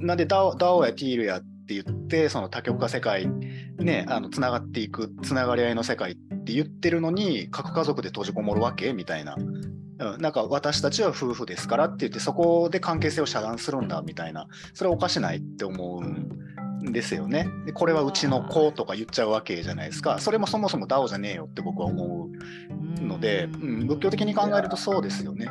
[0.00, 3.28] なんでダオダオやティールやって言ってその多極化世界
[3.78, 9.36] ねあのつながっていくつながり合いの世界って言ってるのに核家族で閉じこもるわけみたいな。
[9.98, 17.48] うんなんか私たちは夫婦ですからって言ってそこで関係性を遮断するんだみたいなそれはおかしないって思うんですよね。
[17.66, 20.18] でこれはうちの子とか言っちゃうわけじゃないですか。
[20.20, 22.28] それもそもそも DAO じゃねえよって僕は思
[23.00, 25.50] うので、うん、仏教的に考えるとそうですよね。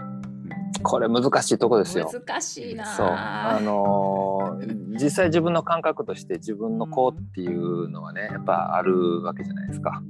[0.83, 2.09] これ難しいとこですよ。
[2.11, 2.85] 難しいな。
[2.85, 10.01] そうあのー実際自分の感覚として自分の子っていうのはねやっぱあるわけじゃないですか。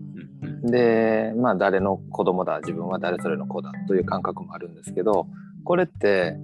[0.64, 5.28] でまあ誰の子供だ自分は誰それの子だという感覚もあるんですけど
[5.64, 6.38] これって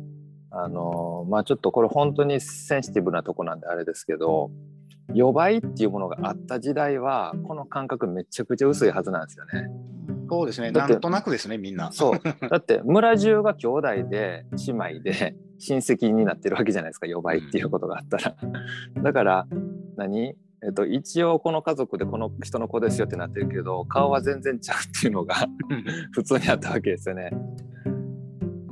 [0.51, 4.51] あのまあちょっとこれ本当にセンシティブなとこなんであれですけど
[5.13, 9.69] 予売っていうものがあった時代はこの感覚めちゃくちゃ薄いはずなんですよね。
[10.29, 10.71] そうですね。
[10.71, 11.91] なんとなくですね、みんな。
[11.91, 18.35] そう だって村中が兄弟で姉妹で親戚になってるわけじゃないですか予売っていうことがあったら。
[19.03, 19.47] だから
[19.95, 20.35] 何？
[20.65, 25.35] えっと、一応この家族でこの人の子ですよってなってるけど顔は全然ちゃうっていうのが
[26.13, 27.31] 普通にあったわけですよね。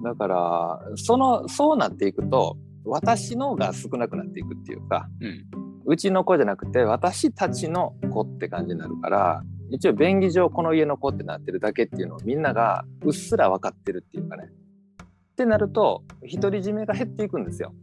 [0.03, 5.45] だからそのそうなっていくと私のが少なくなっていくっていうかうん
[5.85, 14.45] うちの子じゃなくて私たちの子って感じになるから一応便宜上この家の子ってなってるだけっていうのをみんながうっすら分かってるっていうかね。
[14.45, 17.73] ってなると独り占めが減っていくんですよ。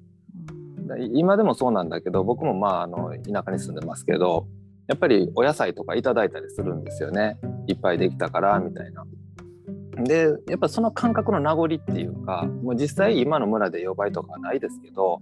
[1.12, 4.46] 今でもそうなんだけど僕もまああの田舎に住んでますけど
[4.86, 9.04] やっぱりお野菜とかいただいたりするんですよねいっぱいできたからみたいな。
[10.04, 15.20] でやっぱその感覚の名残っていうかもう実際今の村で呼ばいとかはないですけど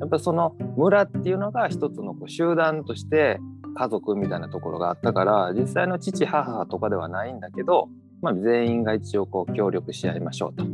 [0.00, 3.38] やっぱその村っていうのが一つのこう集団として
[3.76, 7.88] 家族みたいなところがあったから実際の父母とかではないんだけど、
[8.20, 10.64] まあ、全員が一応こう協力し合いましょうと。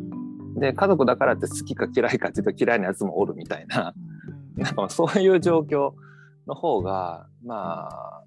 [0.58, 3.92] で家族だからって好きか嫌いかっていうと嫌いなやつもおるみたいな
[4.56, 5.92] なんかそういう状況
[6.46, 8.22] の方がまあ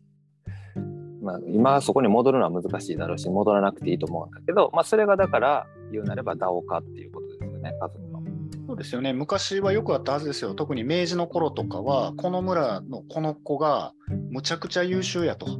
[1.21, 8.23] まあ、今はそこに戻るのは難しいだろうし戻らなくていいと思うんだけど、まあ、それがだから言うなれば DAO 化っていうことですよね家族の。
[8.67, 9.13] そうですよね。
[9.13, 10.55] 昔はよくあったはずですよ。
[10.55, 13.93] 特に明治の頃とかは、この村のこの子が
[14.31, 15.59] むちゃくちゃ優秀やと。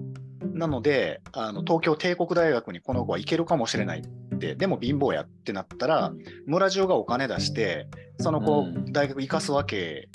[0.54, 6.14] なので、あの東京帝国大学にこの子は行けるかもしれないって、でも貧乏やってなったら、
[6.48, 7.88] 村中がお金出して、
[8.20, 10.10] その子大学行かすわけ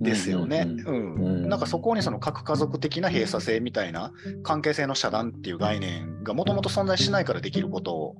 [0.00, 0.64] ですよね。
[0.64, 8.16] なんかそこにその核家族的な閉鎖性みたいな関係性の遮断っていう概念がもともと存在しないからできること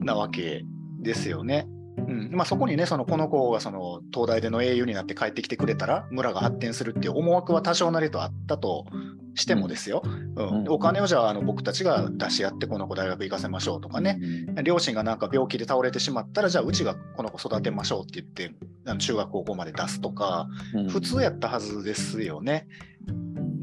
[0.00, 0.64] なわけ
[1.00, 1.66] ですよね。
[2.06, 2.30] うん。
[2.32, 8.86] まあ、そこにね、そのこの子がその東大での英雄になって帰ってきてくれたら、村が発展するっていう思惑は多少なりとあったと
[9.34, 10.08] してもですよ、う
[10.42, 10.60] ん。
[10.60, 10.68] うん。
[10.68, 14.20] お金をじゃああの僕たちが出し合って、この子大学行かせましょうとかね、
[14.62, 18.54] 両親がなんか病気で倒れてしまったら、じゃあうちがこの子育てましょうって言って、
[18.86, 20.88] あの中学高校まで出すとか、うん。
[20.88, 22.66] 普通やったはずですよね。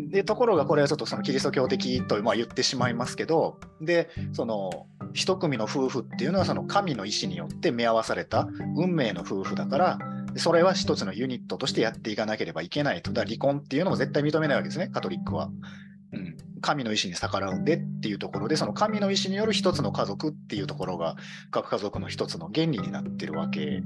[0.09, 9.99] でところがこれはちょっとそのキリスト教的とまあ言ってしまいますけどでその一組の夫婦っていうのはその神の意志によって目合わされた運命の夫婦だから
[10.37, 13.13] それは一つのユニットとしてやっていかなければいけないと。
[13.13, 15.49] だ離婚っていうのも絶対認めないわけですねカトリックは。
[16.11, 21.15] うん、神の意志に逆らうんでっていうところでその神の意志による一つの家族っていうところが
[21.51, 23.81] 各家族の一つの原理になってるわけ。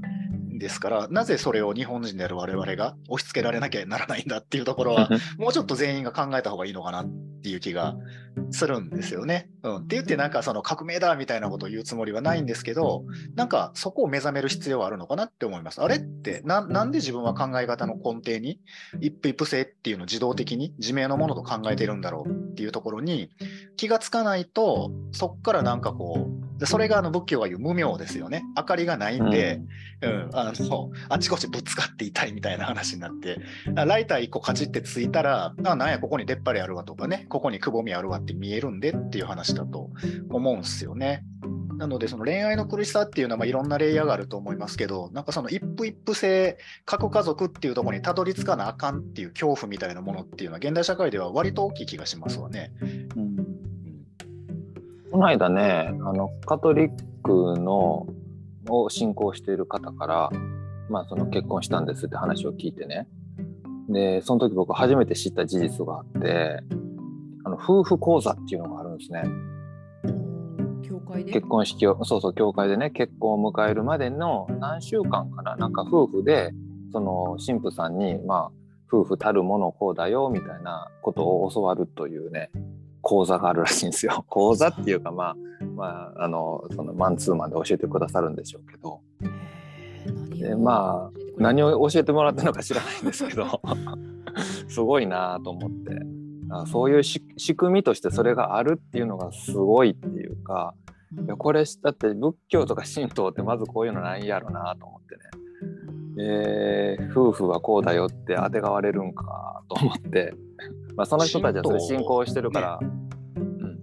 [0.60, 7.04] ですからなぜそれを日本人である我々が押し付けられなきゃならないんだっていうところは もうちょっと全員が考えた方がいいのかな
[7.40, 7.96] っていう気が
[8.50, 9.48] するんですよね。
[9.62, 15.82] うん、って言ってなんかその革命だみたいなことを言うつもりはないんですけどなんかそこを目覚める必要はあるのかなって思います。
[15.82, 18.60] あれってななんで自分は考え方の根底に
[19.00, 23.30] 一夫一夫制っていうのを自動的に自明のものと考えてるんだろうっていうところに
[23.76, 28.44] 気がつかないとそっからなんかこうでそれがあの仏教が言う無明ですよね。
[28.54, 29.62] 明かりがないんで、
[30.02, 33.38] うん、あのあちこちぶつかっていたいみたいな話になって
[33.76, 39.88] あライター1個カチってついたらあなんやここに出っ張りあるわとかねここにくぼみあるわって見えるんでっていう話だと
[40.30, 41.24] 思うんすよね。
[41.78, 52.70] なのでその恋愛の苦しさっていうのはまあいろんなレイヤーがあると思いますけどなんかその一夫一夫制核家族っていうところにたどり着かなあかんっていう恐怖みたいなものっていうのは現代社会では割と大きい気がしますわね。
[53.16, 53.36] うん
[55.10, 56.90] この間ねあのカトリッ
[57.22, 58.06] クの
[58.68, 60.30] を信仰している方から、
[60.88, 63.08] まあ、その結婚したんですって話を聞いてね
[63.88, 66.60] でその時僕初めて知った事実があって
[67.50, 69.24] あの夫婦講座っていうのがあるんですね。
[70.82, 71.32] 教会で？
[71.32, 75.56] 結婚式をそうそう教会でね結婚を迎えるまでの何週間かな。
[75.56, 76.52] なんか夫婦で
[76.92, 78.50] その神父さんにまあ
[78.92, 82.50] 夫婦たるものこうだよみたいなことを教わるというね
[83.02, 84.24] 講座があるらしいんですよ。
[84.30, 85.36] 講座っていうかまあ
[85.74, 89.00] まああのそのマンツーマンで教えてくださるんでしょうけど。
[90.38, 93.46] でまあ何を教えてもらったのか知らないんですけど。
[94.68, 96.19] すごいなと思って
[96.50, 100.74] あそういうし仕組みとしてそれがあるっていうのがすごいっていうか
[101.24, 105.22] いやこれだって仏教とか神道ってまずこういうのないやろなと思ってね。
[106.16, 110.34] いえー夫婦はこうだよってあてがわれるんかと思って、
[110.96, 113.78] まあ、その人たちはそれ信仰してるから、うん。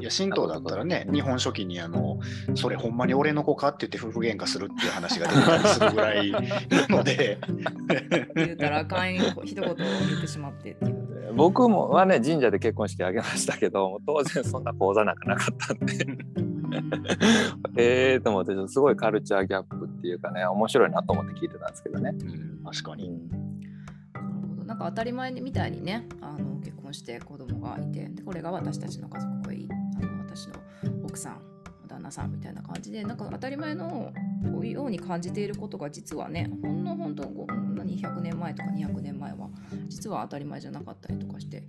[0.00, 2.18] いや、神道だったらね、日本書紀にあの、
[2.54, 6.38] それほんまに俺の子かって言って夫婦喧嘩するっていう話が出てたりするぐらいな
[6.88, 7.38] ので、
[8.34, 11.01] 言うたらあかん一言を言ってしまってっていう。
[11.36, 16.04] 僕もはね神社で結婚式挙げましたけど 当然そんな講座なんかなかったんで。
[16.04, 16.62] うん。
[17.76, 22.14] ええと思ってすごいカルチャーギャップっていうかね面白いなと思って聞いてたんですけどね。
[22.18, 22.24] う
[22.60, 23.10] ん、確かに。
[23.10, 24.64] なるほど。
[24.64, 30.54] なんか当たり前みたいにねあの結婚して子供がいてでこれが私たちの家族がいいあの私の
[31.04, 31.51] 奥さん
[32.02, 34.12] 旦那さんみたいな感じでなんか当たり前の
[34.64, 39.48] ように感じていることが実はねほんの本当ご何100年前とか200年前は
[39.88, 41.64] 実は当たり前じゃなかったりとかして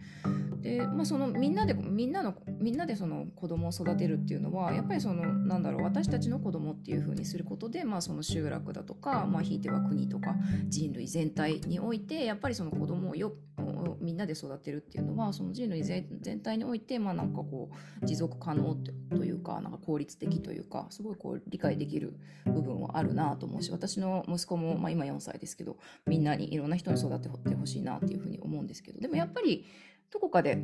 [0.62, 10.36] で、まあ、そのみんなでみんなのみんなでその子供を育てるっていうのはやっぱりそのなんだろう私たちの子供っていう風にすることで、まあ、その集落だとか、まあ、ひいては国とか
[10.68, 13.34] 人類全体においてやっぱりその子供をよ
[14.04, 17.70] みんなで育てるっていうのはその人類全全体においてまあなんかこ
[18.02, 18.76] う持続可能
[19.16, 29.65] というかなんか効率的というかすごいこう理解できる部分はあるなと思うし私の息子も、まあ、今4歳ですけどみんなにいろんな人に育ててほしいなっていうふうに思うんですけどでもやっぱり
[30.11, 30.57] どこかで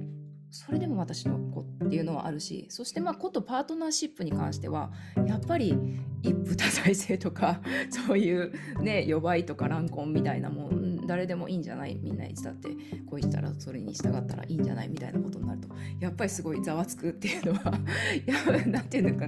[0.52, 4.92] それでも私の子っていうのはあるしそしてまあ子とパートナーシップに関しては
[5.28, 5.78] やっぱり
[6.24, 12.00] 一夫多妻制とかそういうね予売とか乱婚みたいなもん誰でもいいんじゃない？
[12.02, 12.70] みんないつだって
[13.10, 14.90] 恋したらそれに従ったらいいんじゃない？
[14.90, 15.68] みたいなことになると
[16.00, 17.72] やっぱりすごいざわつくっていうのは
[18.16, 19.28] い やなんていうのか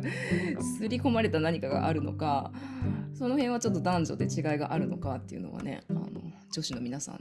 [0.77, 2.51] 刷り込まれた何かがあるのか
[3.15, 6.07] その辺はちょっと男女で違いがあるのかっていうのはねあの
[6.53, 7.19] 女子の皆さん。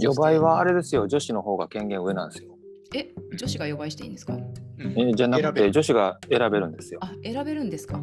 [0.00, 1.08] 予売はあれですよ。
[1.08, 2.50] 女子の方が権限上なんですよ。
[2.94, 4.34] え女子が予売していいんですか？
[4.34, 5.00] うん。
[5.00, 7.00] えじゃなくて女子が選べるんですよ。
[7.02, 7.98] あ選べるんですか？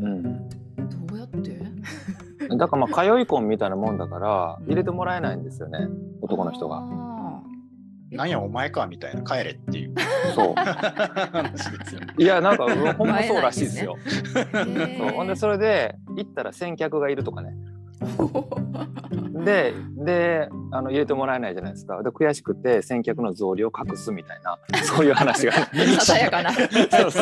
[0.00, 0.25] うん、
[2.50, 4.66] だからまあ通い込みみたいなもんだからうん。
[4.66, 5.88] 入れてもらえないんですよね。
[6.20, 6.82] 男の人が。
[8.10, 9.94] なんやお前かみたいな帰れっていう。
[10.34, 10.54] そう。
[10.54, 12.14] 話ですよね。
[12.18, 13.96] いやなんかほんま そうらしいですよ。
[14.98, 15.10] そう。
[15.10, 17.54] ほんでそれで行ったら先客がいるとかね。
[19.46, 22.02] でであの入れてもらえないじゃないですか。
[22.02, 25.52] で悔しくて先客の草履を隠すみたいな そういう話が、
[26.00, 26.50] ささやかな。
[26.52, 26.68] さ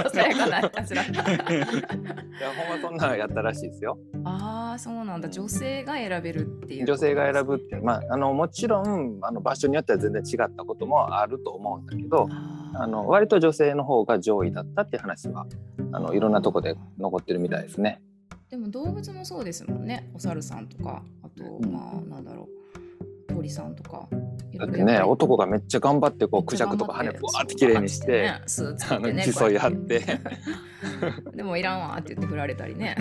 [0.09, 3.99] さやかなあちらいやほんまそんなのやったらしいですよ。
[4.25, 5.29] ああそうなんだ。
[5.29, 7.85] 女性が選べるっていう女性が選ぶっるていう。
[7.85, 12.27] まああのもちろんあの場所によっては全然違ったこともあると思うんだけど
[12.75, 15.47] あの割と女性の方が上位だったっていう話は
[15.93, 18.01] あのいろんなとこで残ってるみたいですね。
[18.55, 20.09] でも動物もそうですもんね。
[20.15, 21.73] お猿さんとかあとうん。
[21.73, 22.49] まあなんだろ
[23.29, 23.35] う。
[23.35, 24.07] 鳥さんとか
[24.53, 30.01] いだってね男がめっちゃ頑張ってこうクジャクとか羽めっちゃ頑張ってふわって綺麗にして、ねスーツ着てねあの競い合って。
[30.01, 31.31] こうやって。
[31.37, 32.97] でもいらんわって言って振られたりね。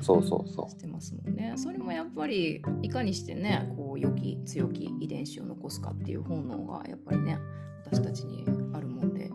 [0.00, 1.52] そうそうそしてますもんね。
[1.56, 7.38] それもやっぱりいかにしてねこう良き強き遺伝子を残すかっていう本能がやっぱりね
[7.84, 9.30] 私たちにあるもんで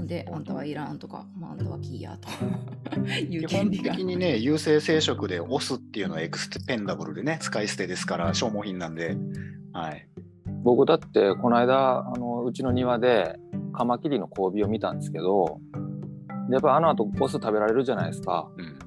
[0.00, 0.06] なん。
[0.06, 2.28] であんたはいらんとか、まあ、あんたはキーやと。
[3.20, 3.94] いう基本権利が。
[3.94, 9.16] 的にね、有性生殖でオスっていうのはエクスペンダブルでね、使い捨てですから、消耗品なんで、
[9.72, 10.08] はい。
[10.62, 13.36] 僕だってこの間あのうちの庭で
[13.72, 15.58] カマキリの交尾を見たんですけど
[16.50, 18.50] やっぱあの後オス食べられるじゃないですか。
[18.56, 18.78] うん。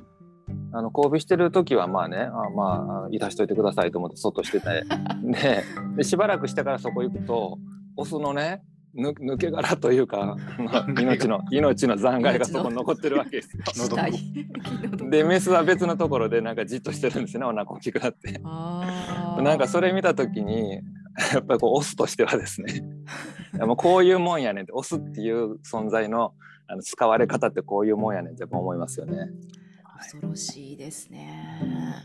[0.75, 4.83] あの交尾してる時はまあねあまあいたしといてくださいと思って外してて。
[5.23, 5.63] で
[5.97, 7.57] でしばらくしてからそこ行くと
[7.95, 13.63] オスのねぬ抜け殻というか、まあ命の命の残骸がそこに残ってるわけですよ。
[15.09, 18.39] でメスは別のところでなんかじっとしてるんですよねお腹大きくなって。
[18.39, 20.81] なんかそれ見た時に
[21.33, 22.83] やっぱりこうオスとしてはですね
[23.65, 26.33] もうこういうもんやねんってオスっていう存在の
[26.67, 29.29] あの使われ方ってこういうもんやねんって思いますよね。
[29.97, 31.95] 恐ろしいですね。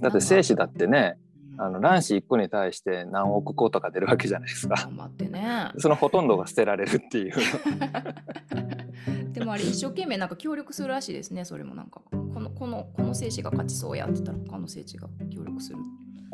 [0.00, 4.74] だって精子だってねうんあの卵子1個に対して何億個とか出るわけじゃないですか。
[4.76, 5.70] 頑張ってね。
[5.78, 7.34] そのほとんどが捨てられるっていう。
[9.32, 11.44] でもあれ一生懸命なんか協力するらしいですね。
[11.44, 15.78] それもなんかこのこのこの精子が勝ちそうやってたら他の精子が協力する。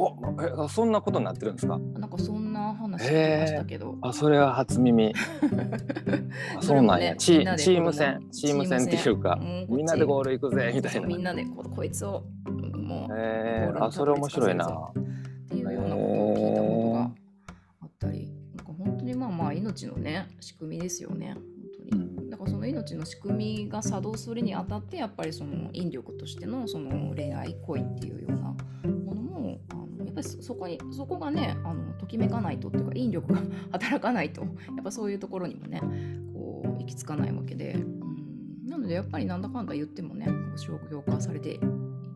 [0.02, 1.78] おえあそんなことになってるんですか？
[1.78, 3.98] なんかそんな話聞きましたけど。
[4.00, 5.12] あそれは初耳。
[6.56, 7.16] あそうなんや。
[7.16, 11.06] チみんなでチーム戦チーム戦っていうかうんみんなでゴール行くぜみたいな。
[11.06, 14.66] みんなでここいつをうんもうえー、あそれ面白いな。
[14.66, 14.92] っ
[15.48, 17.10] ていうようなことを聞いたことが
[17.82, 21.34] あったり、なんか本当にまあまあ命のね仕組みですよね。
[21.34, 21.44] 本
[21.90, 22.02] 当に。
[22.02, 22.30] うん。
[22.30, 28.54] だからその命の仕組みが作動するにあたってやっぱりその引力としてのその恋愛恋っていうような
[28.88, 33.40] ものもあのやっぱりそそこにそこがねあのときめかないとっていうか引力が
[33.72, 34.48] 働かないとや
[34.80, 35.80] っぱそういうところにもね
[36.32, 41.58] こう行き着かないわけで、うん、なのでやっぱりなんだかんだ言ってもね商業化されて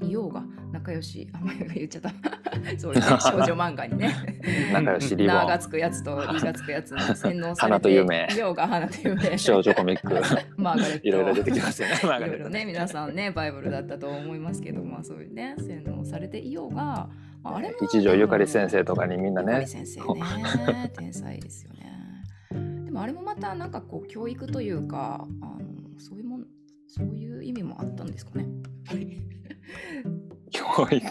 [0.09, 0.43] いようが
[0.73, 2.11] 仲良しあんまり 言っちゃった。
[2.79, 4.15] そういう、ね、少女漫画にね。
[4.73, 8.29] 仲良しリボ名がンつくやつとリがつくやつに洗脳さ花れてと夢。
[8.33, 9.39] いようが花と夢。
[9.39, 10.15] 少女コミック。
[10.57, 11.09] マーガレット。
[11.09, 11.95] いろいろ出てきますよね。
[12.03, 17.09] マーガいろいろね皆さんねバイブルだったと思いますけどまあそういうね洗脳されていようが、
[17.43, 21.93] まあ、あれも一条ゆかり先生とかにみんなゆかりね先生ね天才ですよね。
[22.85, 26.47] でもあれもまたなんかこう教育というかあのそういうもん
[26.87, 28.47] そういう意味もあったんですかね？
[30.51, 31.05] 教育。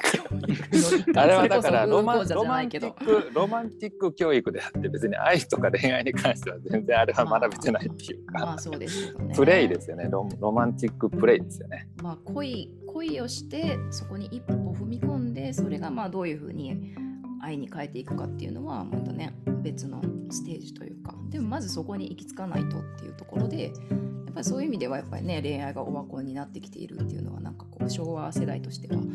[0.48, 8.40] 育あれはだからロマンロマンティックロマンティック教育であって別に愛とか恋愛に関しては全然あれは学べてないっていうか。
[8.40, 10.08] まあそうですプレイですよね。
[10.10, 11.88] ロロマンティックプレイですよね。
[12.02, 16.96] まあ、恋恋をしてそこに一歩踏み込んでそれがまあどういうふうに
[17.44, 29.06] 愛に変えていくかっていうのはまたね別のステージというかでもまずそこに行き着かないとっていうところでやっぱりそういう意味ではやっぱりね恋愛がオワコンになってきているっていうのはなんかこう昭和世代としてはちょっ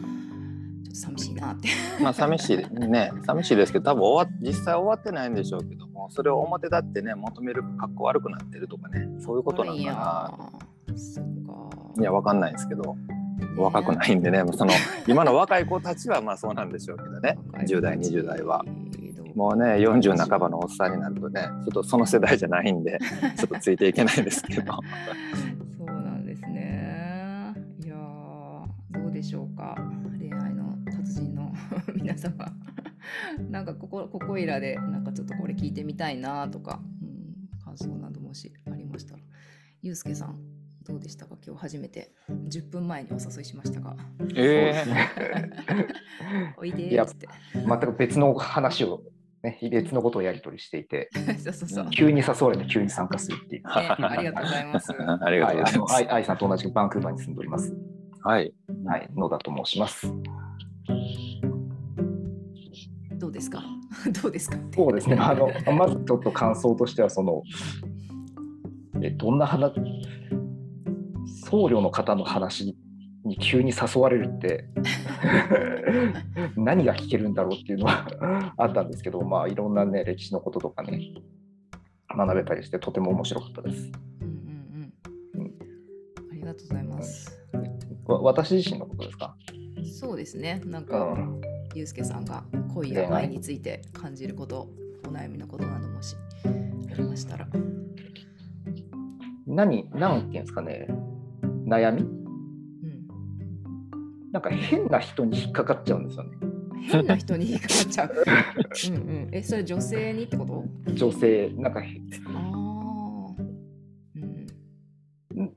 [0.91, 1.69] と寂しいなって。
[2.03, 12.97] まあ寂しいね寂しいですけど多分終わ実際終わってないんでしょうけどもそれを表立ってね求める格好悪くなってるとかねそういうことなのいやかーそっかないやわかんないですけど
[13.57, 14.73] 若くないんでねその
[15.07, 18.65] 今の若い子たちはまあそうなんでしょうけどね10代20代は。
[19.35, 22.99] もうね40半ばのおっさんになるとねちょっとその世代じゃないんで
[23.39, 24.73] ちょっとついていけないんですけど
[25.77, 27.55] そうなんですね。
[27.85, 29.77] いやーどうでしょうか
[30.19, 31.53] 恋愛の達人の
[31.95, 32.33] 皆様。
[33.49, 39.23] なんかここここいらでなんかちょっとこれ聞いてみたいなとか、うん、感想などもしありましたら。
[39.83, 40.58] ゆうすけさん
[40.89, 41.37] どうでしたか？
[41.47, 43.95] 今日初めて10分前にお誘いしましたが。
[44.21, 45.09] えそうですね
[46.57, 47.29] おいでーって。
[47.55, 49.03] 全く別の話を、
[49.43, 51.85] ね、別のことをやり取りしていて、 そうそうそう。
[51.85, 53.63] ね、急に誘われて急に参加するっていう。
[53.67, 54.93] ありがとうございます。
[54.93, 55.95] ありがとうございます。
[55.97, 57.77] 愛愛さんと同じくバンクーバーに住んでおります。
[58.25, 58.55] はい。
[58.87, 60.11] はい、野田と申します。
[63.19, 63.63] どうですか？
[64.23, 64.57] どうですか？
[64.75, 67.43] そうですね、あのまずちょっと感想としては、その、
[69.03, 69.75] えどんな話、
[71.51, 72.77] 僧侶の方の話
[73.25, 74.69] に急に誘われるって、
[76.57, 81.15] 何が聞けるんだろうっていうのはあったんですけど、まあ、いろんなね、歴史のこととかね、
[82.17, 83.91] 学べたりして、とても面白かったです。
[84.21, 84.93] うん
[85.35, 85.55] うんうん。
[86.31, 87.39] ありがとうございます。
[88.07, 89.37] わ私自身のことですか、
[89.85, 90.61] そうですね。
[90.65, 91.41] なんうか、ん、
[91.75, 92.45] ゆうすけさんが
[92.75, 94.69] 恋や愛について感じること、
[95.07, 97.49] お悩みのことなどもしありましたら。
[99.47, 100.89] 何、なんていうんですかね、
[101.69, 102.03] 悩み？
[102.03, 103.09] うん、
[104.33, 106.37] なんか変な人に引っかかっちゃうんですよね。
[106.91, 108.15] 変な人に引っかかっちゃう。
[108.15, 109.29] うんうん。
[109.33, 110.65] え、それ女性にってこと？
[110.93, 111.89] 女性、なんかへ
[112.27, 112.35] ああ。
[115.37, 115.57] うん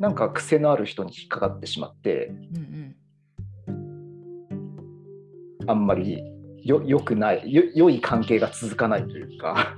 [0.00, 2.96] なんか癖のある人に引っかかってしまって、うん
[5.66, 6.22] あんまり
[6.64, 9.76] よよくないよ、良い関係が続かないというか。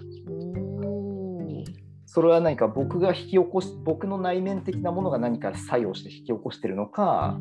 [2.14, 7.38] それは何か僕が引き起こし、僕の内面的なものが何か作用して引き起こしてるのか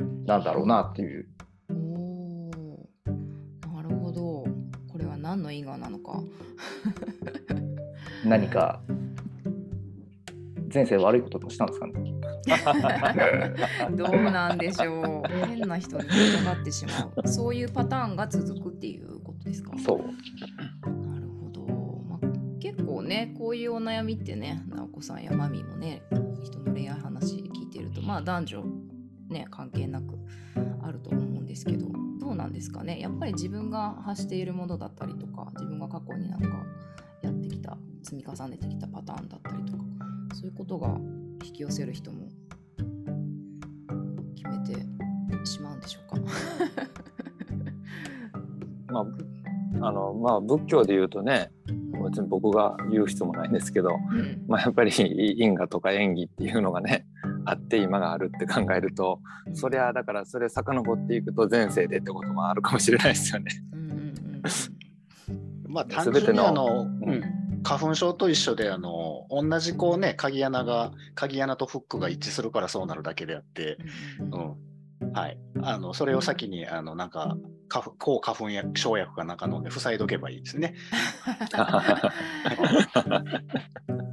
[0.00, 0.24] ん。
[0.24, 1.28] なんだろうなっていう。
[1.70, 2.88] おお。
[3.74, 4.44] なるほど。
[4.90, 6.22] これは何の因果なのか。
[8.24, 8.80] 何か、
[10.72, 11.92] 前世悪いことでもしたんですかね。
[13.94, 15.46] どうなんでしょう。
[15.46, 17.28] 変な人に引っかかってしまう。
[17.28, 19.72] そういうパターンが続くっていうことですか？
[19.78, 20.00] そう。
[23.12, 26.02] ね、こういうお悩みってね、直子さんやマミーもね、
[26.42, 28.64] 人の恋愛話聞いてると、まあ男女
[29.28, 30.14] ね、関係なく
[30.82, 31.86] あると思うんですけど、
[32.18, 33.00] どうなんですかね？
[33.00, 36.48] やっぱり自分が発しているものだったりとか、自分が過去になんか
[37.22, 39.84] やってきた、積み重ねてきたパターンだったりとか、
[40.34, 40.88] そういうことが
[41.44, 42.28] 引き寄せる人も
[44.34, 44.74] 決めて
[45.46, 46.32] しまうんでしょうか？
[48.92, 49.00] ま
[49.82, 51.50] あ、あの、まあ、仏教で言うとね、
[52.02, 54.44] 別に僕が言う必要もないんですけど、うん。
[54.48, 54.92] まあ、やっぱり
[55.38, 57.06] 因果とか縁起っていうのがね、
[57.44, 59.20] あって今があるって考えると、
[59.54, 63.50] そりゃだからそれ遡っていくと前世でってこともあるかもしれないですよね。
[63.72, 64.42] うんうんうん
[65.72, 67.10] まあ単全ての純にあの、うん。
[67.10, 67.22] うん。
[67.64, 73.78] 花粉症と一緒であの同じこうね鍵穴が鍵穴とフックが一致するからそうなるだけであって、
[74.20, 74.56] うんうん。
[75.00, 75.12] うん。
[75.12, 77.36] はい、あのそれを先にあのなんか
[77.80, 80.74] 抗花粉薬生薬かなんか飲んで塞いどけばいいですね。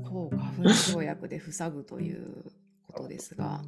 [0.03, 2.45] 抗花粉症薬で塞ぐという
[2.87, 3.61] ことですが、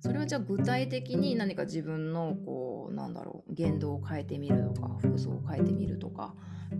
[0.00, 6.34] それはじゃあ具体的に何か自分のこうなんだろう言動を変えてみるとか服装を変えてみるとか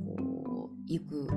[0.06, 1.28] こう行く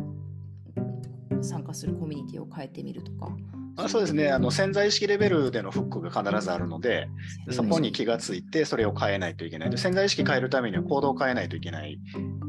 [1.41, 3.35] 参加するコミュニティを変えてみるとか。
[3.77, 7.09] あそうですねあの潜在意識レベルでのフックが必ずあるので、
[7.51, 9.69] そこに気がついて、それを変えないといけない。
[9.69, 11.99] で潜在意識変えるためには行動を変えないといけない。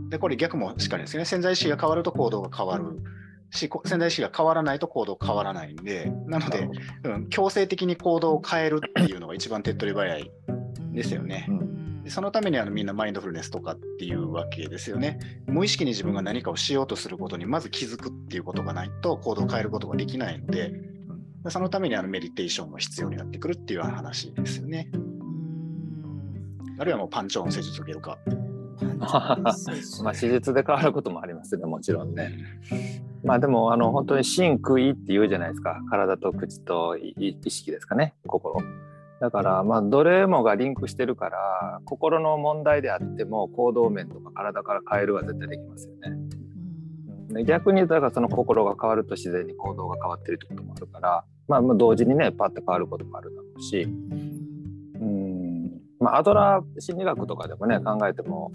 [0.09, 1.24] で、これ逆もしっかりですね。
[1.24, 3.01] 潜在意識が変わると行動が変わる
[3.51, 6.68] し、こ潜在意識が変わらないと行動変わらないんで、なので、
[7.05, 10.30] うん、強制的に行動を変えるっていうのが一番手っ取り早い
[10.93, 11.47] ですよね。
[11.49, 11.75] うんで
[12.09, 15.18] そのためにあのみんなマインドフルネスとかっていうわけですよね。
[15.46, 20.72] 無意識に自分が何かをしようとすることにまず気づくっていうことがないと行動を変えることができないので、
[21.44, 24.90] でそのためにあのメディテーションが必要になってくるっていう話ですよね。
[24.94, 25.07] うん
[26.78, 28.18] あるいはもうパンチョンを施術受けるか。
[28.98, 32.38] まあ手術で変わることもありますねもちろんね。
[33.24, 38.61] まあでもあの本当に心空意って言うじゃないですか体と口と意意識ですかね心。
[39.20, 46.00] だからまあどれもがリンクしてるから心の問題であっても行動面とか体から変えるは絶対できますよね。
[47.28, 47.34] うん。
[47.34, 55.80] で逆にだからその心が変わると自然に行動が変わってるってこともあるから、まあ、まあ同時にねパッと変わることもあるだろうし、うん。
[55.98, 58.52] まあ、アドラー心理学とかでもね考えても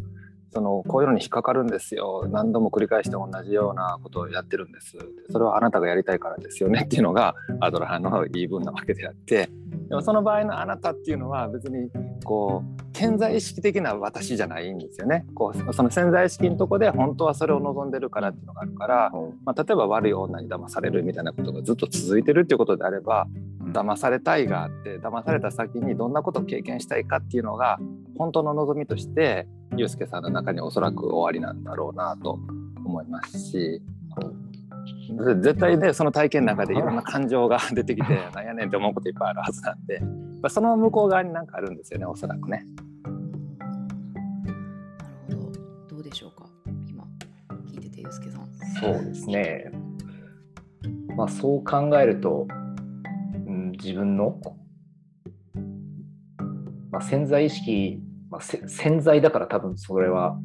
[0.54, 2.28] そのこういうのに引っかかるんですよ。
[2.30, 4.98] 何度も繰り返して同じようなことをやってるんです。
[5.32, 9.50] それはあなたがやりたいからですよねっていうのがアドラーの言い分なわけであって
[9.92, 11.90] でもその場合のあなたっていうのは別に
[12.24, 15.26] こう潜在意識的な私じゃないんですよね。
[15.36, 19.12] こうその潜在意識のとこで本当はそれを望んでるからっていうのがあるから、
[19.44, 23.28] まあ、例えば悪い女に騙されるみたいなことがずっと続いてるっていうことであれば
[23.74, 27.78] 騙されたいがあって騙された先にどんなことを経験したいかっていうのが
[28.18, 32.40] 本当の望みとしてユうスケさんの中におそらく終わりなんだろうなと
[32.86, 33.82] 思いますしで
[35.42, 40.08] 絶対ねその体験の中でいろんな感情が 出てきてなんやねんって思うこといっぱいあるはずなんで、ま
[40.44, 42.66] あ、その向こう側になんかあるんですよねおそらくね。
[45.28, 45.60] なるほど。
[45.90, 46.46] どうでしょうか？
[46.90, 47.04] 今
[47.68, 48.48] 聞いてて、ゆうすけさん。
[48.80, 49.72] そうですね。
[51.16, 52.48] まあそう考えると、
[53.48, 54.40] うん、自分の、
[56.90, 60.40] まあ、潜在意識、まあ、せ潜在だから多分それは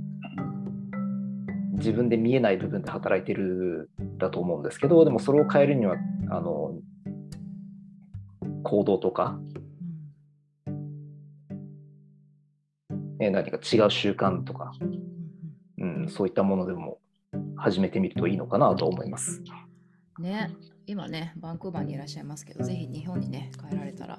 [1.77, 5.97] 自分で見えない部分で働いてるだと思うんですけどでもそれを変えるには
[6.31, 6.75] あの
[8.63, 9.39] 行動とか、
[13.19, 14.73] ね、何か違う習慣とか、
[15.79, 16.99] うん、そういったものでも
[17.57, 19.43] 始めてみるといいのかなと思います。
[20.19, 20.51] ね、
[20.87, 24.19] 今ね、バンクーバーにいらっしゃいますけど、ぜひ日本にね、帰られたら、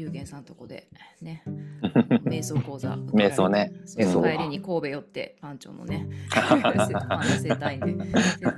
[0.00, 0.88] 龍玄さんとこで
[1.20, 1.42] ね、
[2.24, 2.94] 瞑想講座。
[3.12, 8.04] 瞑想ねそう瞑想帰りに神戸寄って、パンチョンのね、パンの生態院で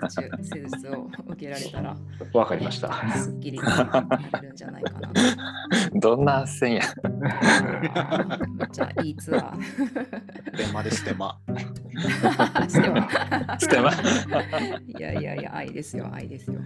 [0.08, 1.96] 施術施術を受けられたら、
[2.32, 2.92] わかりました。
[3.16, 4.08] すっきりな
[4.40, 5.20] るんじゃないかなと。
[5.98, 6.82] どんな線や
[8.58, 10.56] めっちゃいいツアー。
[10.56, 11.38] 電話でステマ。
[12.68, 16.60] してはしてまいやいやいや、愛ですよ、愛ですよ。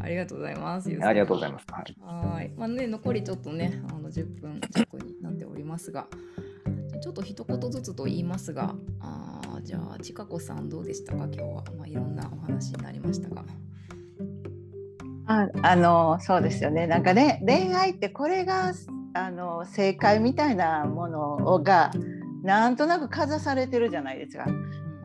[0.00, 0.88] ありがとうございます。
[1.02, 1.66] ありがとうございます。
[1.70, 2.50] はいはい。
[2.56, 6.08] まあね、残りちょっとね、あの10分弱になっておりますが、
[7.02, 11.64] ちょっと一言ずつと言いますが、あーじゃあ、ちかこさんどうでしたか、今日は。
[11.78, 13.44] まあ、いろんなお話になりましたが。
[15.26, 18.72] ああのそうですよねなんかね恋愛ってこれが
[19.14, 21.92] あの正解みたいなものが
[22.42, 24.46] なんとなくかざされてるじゃないですか。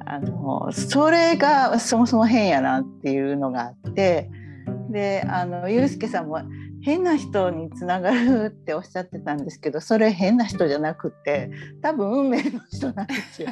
[0.07, 4.29] あのそれがそもそも変やなっていうのがあって
[4.91, 6.39] であのゆうすけさんも
[6.85, 11.49] 変な人につながるっておっしゃってたんですけどそれ変な人じゃなくて
[11.81, 13.49] 多分運命の人なんですよ。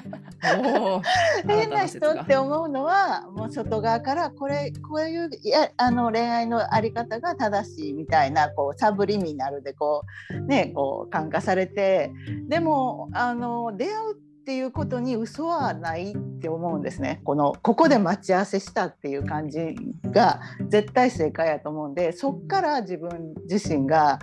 [1.47, 12.11] 変な人って思うのはもう外側からこれこういういやあの恋愛のあり方が正しいみたいなこうサブリミナルでこうねこう感化されて
[12.47, 19.73] でもあの出会うっていうことに嘘はないって思うんですねこのここで待ち合わせしたっていう感じ
[20.11, 24.19] が絶対正解やと思うんでそっから自分自身が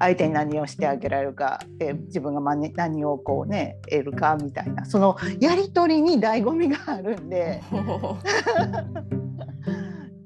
[0.00, 7.62] 相手に何をしてあげられるかで自分がまね何をこうね得るかみたいなそのやり取りに醍醐味があるんで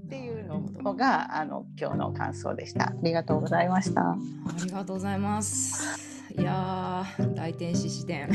[0.07, 0.47] っていう
[0.82, 2.87] のがあの今日の感想でした。
[2.87, 4.01] ありがとうございました。
[4.01, 4.16] あ
[4.64, 6.16] りがとうございます。
[6.39, 8.28] いやー、大天使視点。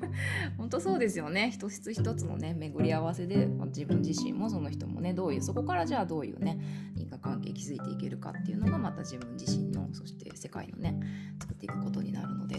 [0.56, 1.50] 本当そうですよね。
[1.50, 6.58] 一つ一つのね、巡り合わせで、まあ自分自身もその人もね、どういう、そこからじゃあどういうね、
[6.96, 10.98] 因果関係築いていけるかっていうのが、また自分自身の、そして世界のね、
[11.40, 12.56] 作っていくことになるので。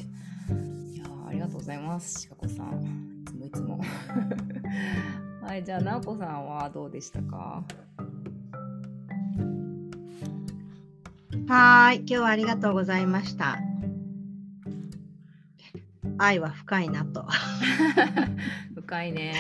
[0.92, 2.22] いやー、ありがとうございます。
[2.22, 3.22] しかこさん。
[3.22, 3.80] いつもいつも。
[5.42, 7.64] はい、じゃあ、なおこさんはどうでしたか？
[11.48, 13.73] はーい、今日はありがとうございました。
[16.18, 17.26] 愛は深いなと。
[18.76, 19.34] 深いね。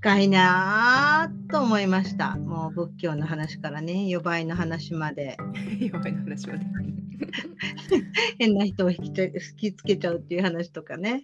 [0.00, 2.36] 深いなぁと思いました。
[2.36, 5.36] もう仏教の話からね、予売の話まで、
[5.80, 6.70] 弱いの話はね。
[8.38, 11.22] 変な人を引きつ引きつけちゃうっていう話とかね、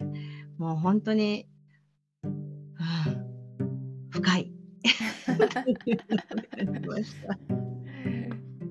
[0.57, 1.47] もう本当に、
[2.75, 3.23] はあ
[4.09, 4.53] 深い。
[5.55, 5.65] あ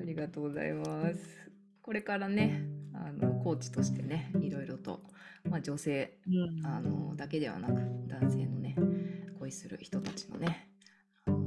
[0.05, 1.43] りがとうございます。
[1.81, 5.01] これからね、あのコーチとしてね、いろいろと、
[5.49, 6.31] まあ、女性う
[6.63, 7.75] んあのだけではなく、
[8.09, 8.77] 男性のね、
[9.39, 10.69] 恋する人たちのね、
[11.27, 11.39] あの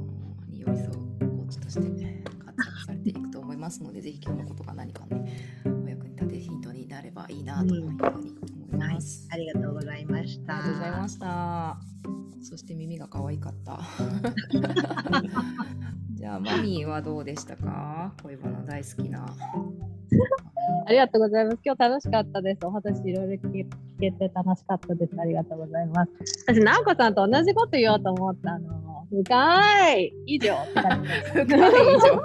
[0.48, 10.58] に寄り添うコーチとして活躍されていくと思いますので、ぜひ今日のことが何かね、お役に立てるヒントになればいいなというふうに思いはいます。、ありがとうございました。
[10.58, 11.78] ありがとうございました。
[12.42, 13.80] そして耳が可愛かった。
[16.14, 18.14] じゃあ、マミーはどうでしたか？
[18.22, 19.34] 恋バナ大好きな。
[20.86, 21.58] ありがとうございます。
[21.64, 22.64] 今日楽しかったです。
[22.64, 23.66] お話いろいろ聞
[24.00, 25.12] けて楽しかったです。
[25.20, 26.12] ありがとうございます。
[26.46, 28.86] 私、直子さんと同じこと言おうと思ったの。
[29.10, 31.32] 深い以上って感じです。
[31.32, 32.22] 深い以上。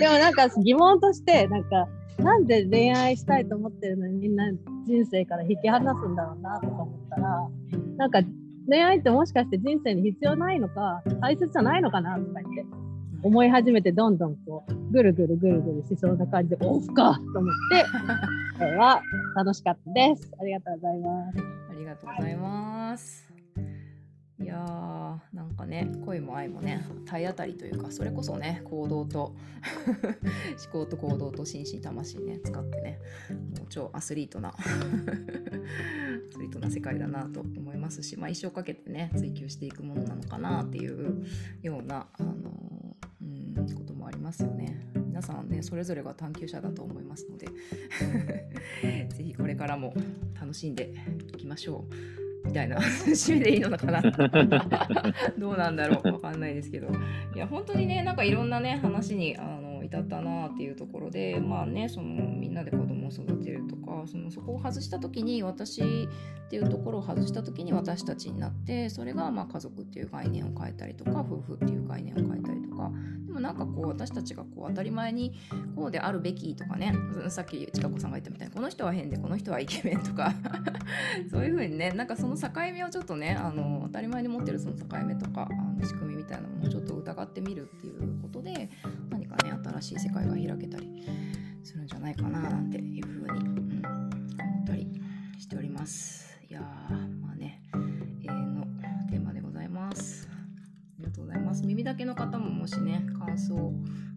[0.00, 1.88] でもなんか疑問として、なんか、
[2.18, 4.44] なんで恋愛したいと思ってるのにみんな
[4.86, 7.48] 人生から引き離すんだろうなとか思ったら、
[7.96, 8.20] なんか
[8.68, 12.64] 恋愛ってもしかして人生に必要ないのか、大切じゃないのかなとか言って
[13.22, 17.84] 思い始めて、どんどんこう、ぐるぐるぐるぐるしそうな感じで、オフかと思って、
[18.58, 19.00] これは
[19.36, 20.30] 楽しかったです。
[20.40, 21.38] ありがとうございます。
[21.70, 23.31] ありがとうございます。
[24.42, 29.34] いやーなんかね恋も愛もね体当たりというかそれこそね行動と
[30.72, 32.98] 思考と行動と心身魂ね使ってね
[33.56, 41.24] もう超アスリートな アスリートな世界だなと思いますし、まあ、一生かけてね追求していくものなのかなっていう
[41.62, 42.32] ような、あの
[43.20, 44.80] うん、こともありますよね。
[44.94, 47.46] 皆さんねそれぞれが探求者だと思いますので
[49.14, 49.94] ぜひこれからも
[50.40, 50.94] 楽しんで
[51.28, 52.76] いきましょうみたいな
[53.06, 54.02] 締めでいいのかな。
[55.38, 56.12] どうなんだろう。
[56.14, 56.88] わかんないですけど。
[57.34, 59.61] いや本当にねなんかいろんなね話にあの
[59.92, 65.84] 至ったなっていうところでまあねそのみんなで子供を育てるとかそのそこを外した時に私っ
[66.48, 72.90] ていうところを外した時に私たちになってそれがまあ家族っていう概念を変えたりとか夫婦っていう概念を変えたりとか
[73.26, 75.34] でもなんかこう私たちがこう当たり前に
[75.76, 76.94] こうであるべきとかね
[77.28, 80.32] さっき千佳子さんが言ったみたいにこの人は変でこの人はイケメンとか
[81.30, 88.70] そういう風にねなんかその境目をちょっとねあの当たり前に持ってるその境目とかあの仕組みみたいなものをちょっと疑ってみるっていうことで
[89.82, 91.04] 新しい世界が開けたり
[91.64, 94.86] するんじゃないかななんていう風に、うん、思ったり
[95.40, 96.38] しております。
[96.48, 96.62] いやー
[97.20, 97.62] まあね
[98.22, 98.64] 永遠の
[99.10, 100.28] テーマでございます。
[100.30, 100.36] あ
[101.00, 101.64] りがとうございます。
[101.66, 103.72] 耳だけの方ももしね感想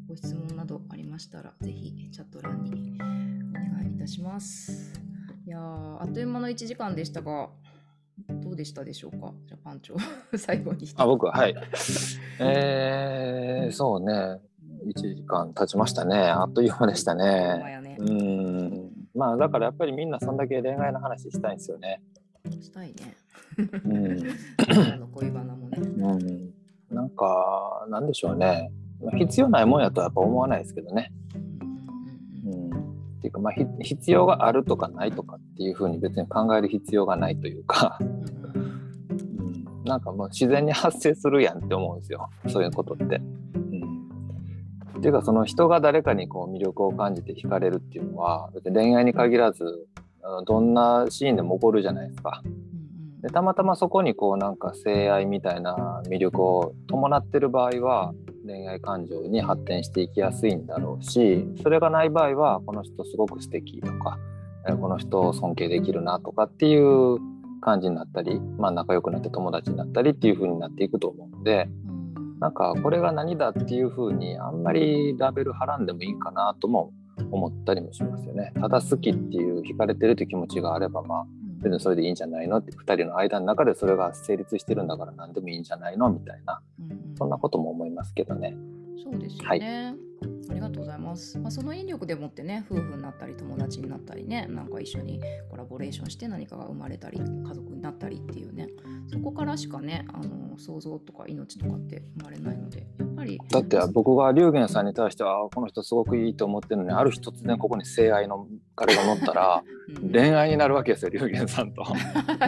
[0.07, 4.93] ご質問などありましたらぜひチャット欄にお願いいたします。
[5.47, 7.49] いやあっという間の1時間でしたが
[8.29, 9.33] どうでしたでしょうか？
[9.47, 10.87] じゃあパンチョ最後に。
[10.95, 11.55] あ、僕は、はい。
[12.39, 14.39] えー、そうね。
[14.85, 16.17] 1時間経ちましたね。
[16.17, 17.63] あっという間でしたね。
[17.71, 18.03] やねう。
[18.03, 18.91] ん。
[19.15, 22.01] まあ、だからやっぱりみんなそんだけ恋愛の話したいんですよね。
[22.61, 23.15] したいね。
[23.57, 25.09] うん。
[25.11, 25.77] 恋バナもね。
[25.77, 26.53] うん。
[26.95, 28.71] なんか、なんでしょうね。
[29.01, 31.11] まあ必要ないもんやとはやっぱ思わないですけどね。
[32.45, 32.69] うんうん。
[32.69, 42.29] っていうか、まあ、ひ必要があるとかないとかっていうふうに別に考える必要がないというか、うん、なんかもう自然に発生するやんって思うんですよ。
[42.47, 43.21] そういうことって。
[45.05, 49.85] ていうか、その人が誰かにこう魅力を感じて惹かれるっていうのは、別に恋愛に限らず、
[50.23, 52.41] あのどんなシーンでも起こるじゃないですか。
[53.21, 58.13] でたまたまそこにこうなんか性愛みたいな魅力を伴ってる場合は
[58.45, 64.19] 恋愛感情に発展していきやすいんだろうしそれがない場合はこの人すごく素敵とか
[64.69, 67.17] えこの人を尊敬できるなとかっていう
[67.61, 71.84] 感じになったり、まあ、仲良くなって友達になったりっていう風になっていくと思うのでうん
[72.39, 76.91] なんかこれが何だっていう風にあんまりラベル貼らんでもいいかなとも
[77.31, 78.51] 思ったりもしますよね。
[78.59, 81.25] ただ好きっていう惹かれてるっていう気持ちがあればまあ
[81.61, 86.61] 別にそれでいいんじゃないのって2人の間の中でそれが成立してるんだから何でもいいんじゃないのみたいな
[87.17, 88.55] そんなことも思いますけどね。
[89.01, 89.95] そうですよはいね。
[90.49, 91.37] ありがとうございます。
[91.39, 98.69] まあ、その引力でもってね、夫婦になったり、友達になったりね、なんか一緒にコラボレーションして何かが生まれたり、家族になったりっていうね、
[99.07, 109.63] そこからしかね、あのの想像とか命とかって生まれないのでやっぱりだって僕が龍玄さんに対してはあこの人すごくいいと思ってるのにある日突然ここに性愛の彼が乗ったら
[110.01, 111.83] うん恋愛になるわけですよ龍玄さんと。
[111.83, 111.93] は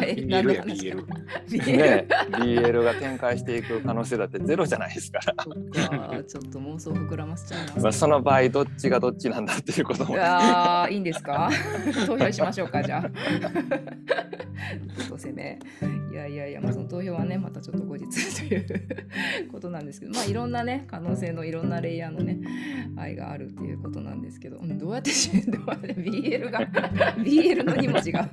[0.04, 6.24] い BL や BL ね BL が展開していく可能性だってゼロじゃないですから。
[6.24, 7.80] ちょっと妄想膨らませちゃいます。
[7.88, 10.20] まあその場合どっちがどっちなんだっていうこともね。
[10.20, 11.50] ああ、いいんですか？
[12.06, 13.02] 投票しましょうか、じゃあ。
[14.98, 15.58] ずっと攻め。
[16.12, 18.08] いやいやいや、まあ、その投票はね、またちょっと後日
[18.50, 18.66] という
[19.52, 22.40] ことなんですけど、まあ、いろんなね、可能性のいろんなレイヤーのね、
[22.98, 26.60] 愛があるっていうことなんですけど、うんどうやってし、 どうやって BL が、
[27.18, 28.28] BL の2文字が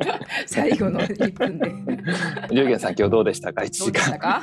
[0.47, 1.73] 最後の1分で。
[2.53, 4.19] 龍玄さん今日どうでしたか？1時間。
[4.19, 4.41] か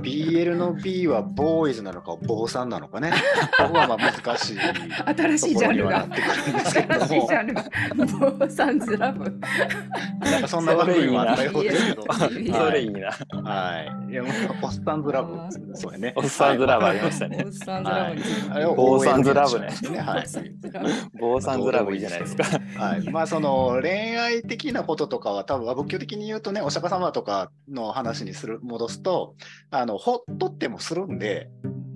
[0.00, 3.12] ？BL の B はボーイズなのか坊さんなのかね。
[3.58, 4.58] ここはまあ難しい。
[4.58, 7.62] 新しいジャンルがところにはなってくるんですけど新しいもジャンルが。
[7.64, 9.24] ボーサンズラブ。
[10.20, 12.02] なんかそんな番組もあったようですけど。
[12.40, 13.10] いいそれいいな。
[13.42, 14.12] はい。
[14.12, 14.32] いや、もう
[14.62, 15.36] おっさんずラブ。
[15.74, 16.12] そうやね。
[16.16, 19.72] おっさんずラブありましたねボーサンズラブ坊さん
[20.62, 21.10] ずラブね。
[21.20, 22.44] 坊さんズラブいいじゃないですか。
[22.78, 29.34] はい、まあその恋愛的なこととかは多分仏教的に言うとねお釈迦様とかの話にする戻すと
[29.70, 31.48] あのほっとってもするんで、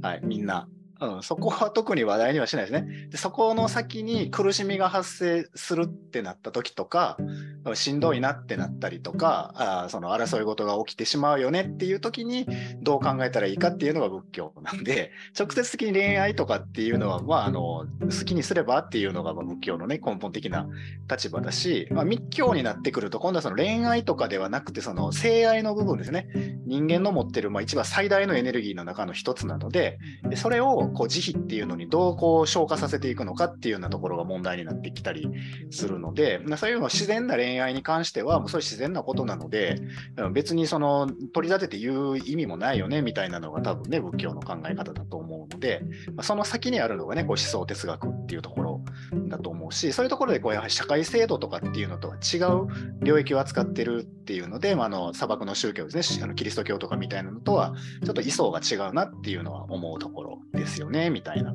[0.02, 0.68] はい、みんな、
[1.00, 3.08] うん、そこは特に話題にはしないですね。
[3.10, 7.16] でそこの先に苦しみが発生するってなった時とか
[7.74, 12.46] しんどいなってなったりとかあその争い事が起きてしまうよねっていう時に
[12.80, 20.66] どう考えたらいいかっていうのが仏教なんで直接的に恋愛とかっていうのは、まあ、あの好きにすればっていうのがま仏教のね根本的な
[21.10, 26.28] 立場だし、まあ、密教になってくると今度はその恋愛とかではなくてその性愛の部分ですね。
[26.66, 29.98] 人間の持ってるまあ一番最大のエネルギーの中の一つなので
[30.28, 35.28] でそれをこう慈悲っていうのにどうこう消化させていくのかっていうようなところが問題になってきたり
[35.70, 39.80] するので、まそういうの自然な恋愛に関してはもうそれ自然なことなので
[40.16, 45.82] うん別にその取り立てて言う意味もないよねみたいなのが多分ね仏教の考え方だと思うので、
[46.14, 48.84] まあ、その先にあるのがねこう思想哲学っていうところ
[49.28, 52.68] だと思うしそういうところでこうやはり社会制度とかっていうのとは違う
[53.02, 61.54] 領域を扱ってるっていうので、まあ、あの砂漠の宗教ですねしあのキリスト教とかみたいなのとはちょっと位相が違うなっていうのは思うところですよねみたいな、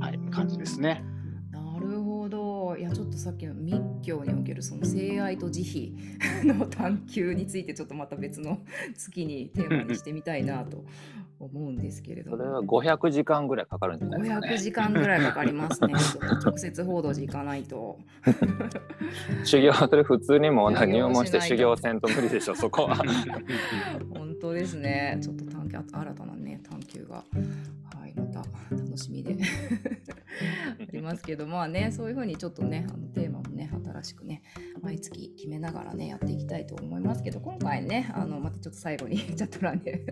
[0.00, 1.04] はい、感じですね。
[2.76, 5.94] いや、ちょっとさっきの密教におけるその性愛と慈
[6.44, 8.60] 悲 の探求について、ちょっとまた別の
[8.94, 10.84] 月にテーマにしてみたいなと
[11.38, 12.36] 思うんですけれども。
[12.36, 14.58] それは500時間ぐらいかかるんじゃないですか500ね。
[14.58, 15.94] 時間ぐらいかかりますね。
[16.44, 17.98] 直接報道時行かないと。
[19.44, 22.96] 修行、それ普通にも入門して修行せんと無理でしょ、そこは。
[24.10, 25.18] 本当ですね。
[25.22, 27.69] ちょっと探求新たなね探求がはい
[28.20, 29.36] また楽しみで。
[30.80, 34.42] ありますけどまあねそういう風にちょっとねあのテーマもね新しくね
[34.80, 40.04] 毎月決めながらねやっていきたいと思いますけど今回ねあのまたちょっと最後に チャット欄で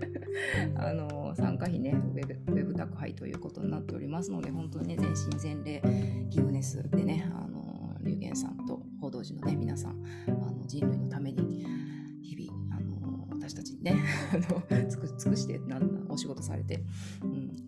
[0.75, 5.83] あの参加費ねウェブウェブ宅配ということになっておりますので本当にね全身全霊
[6.29, 11.67] ギブネスでねあの龍玄さんと報道陣のね皆さんあの人類のために
[12.23, 13.97] 日々あの私たちにね
[14.33, 16.83] あの尽くしてなんだお仕事されて、
[17.23, 17.68] うん、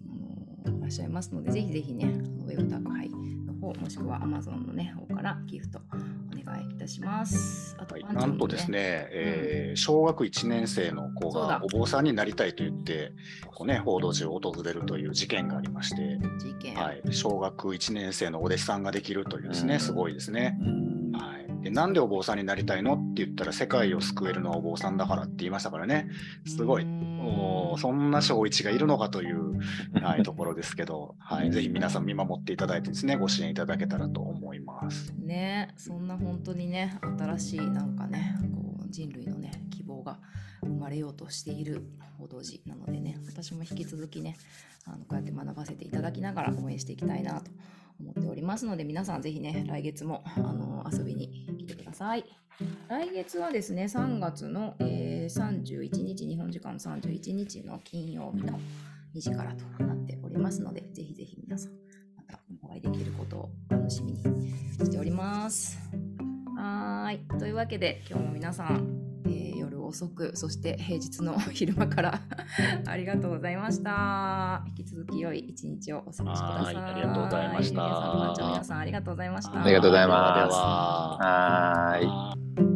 [0.91, 2.07] っしゃいますのでぜひぜひね
[2.47, 7.76] ウェブ宅配の方もしくは Amazon のね方からギフトお願いいたします。
[7.78, 8.78] あとはい、なんとですね、
[9.11, 13.12] えー小学1年生の子がお坊さんになりたいと言って
[13.47, 19.80] こう、ね、報道陣を訪れるという事件がありまして、事件、はい、小学1年生のお弟子さんができるというですね、うん。
[19.80, 20.59] すごいですね。
[20.61, 21.12] うん。
[21.12, 26.09] はい、でなんでお坊さんになりたいのって言ったら世界を救えるのはお坊さんだからって言いましたからね。
[26.47, 26.86] すごい。
[27.20, 29.60] おーそんな小一がいるのかという、
[30.02, 35.12] はい、ところですけど、はい、ぜひ皆さん見守っていただいてですねご支援いただけたらと思います。
[35.18, 40.18] ねそんな本当にね新しいなんかねこう人類のね希望が
[40.62, 41.84] 生まれようとしている
[42.18, 44.36] 報道時なのでね私も引き続きね
[44.86, 47.50] あのこうやって学ばせていただきながら応援していきたいなと
[48.01, 52.24] 思っておりますので皆さんぜひね来月もあの遊びに来てください
[52.88, 58.59] 来月はですね3月の、えー31日日本時間31日の金曜日の
[59.14, 61.72] 2時からとなっておりますのでぜひぜひ皆さん
[62.16, 64.22] またお会いできることを楽しみに
[64.72, 65.78] しております。
[66.61, 67.38] はーい。
[67.38, 72.20] というわけで、今日も皆さん、えー夜遅く、そして平日の昼間から
[72.86, 74.62] ありがとうございました。
[74.68, 76.74] 引き続き良い一日をお過ごしください。
[76.74, 79.62] はいありがとうございました皆さん、パンチョ皆さんありがとうございました。
[79.62, 80.56] ありがとうございます。
[80.56, 81.98] は
[82.66, 82.69] い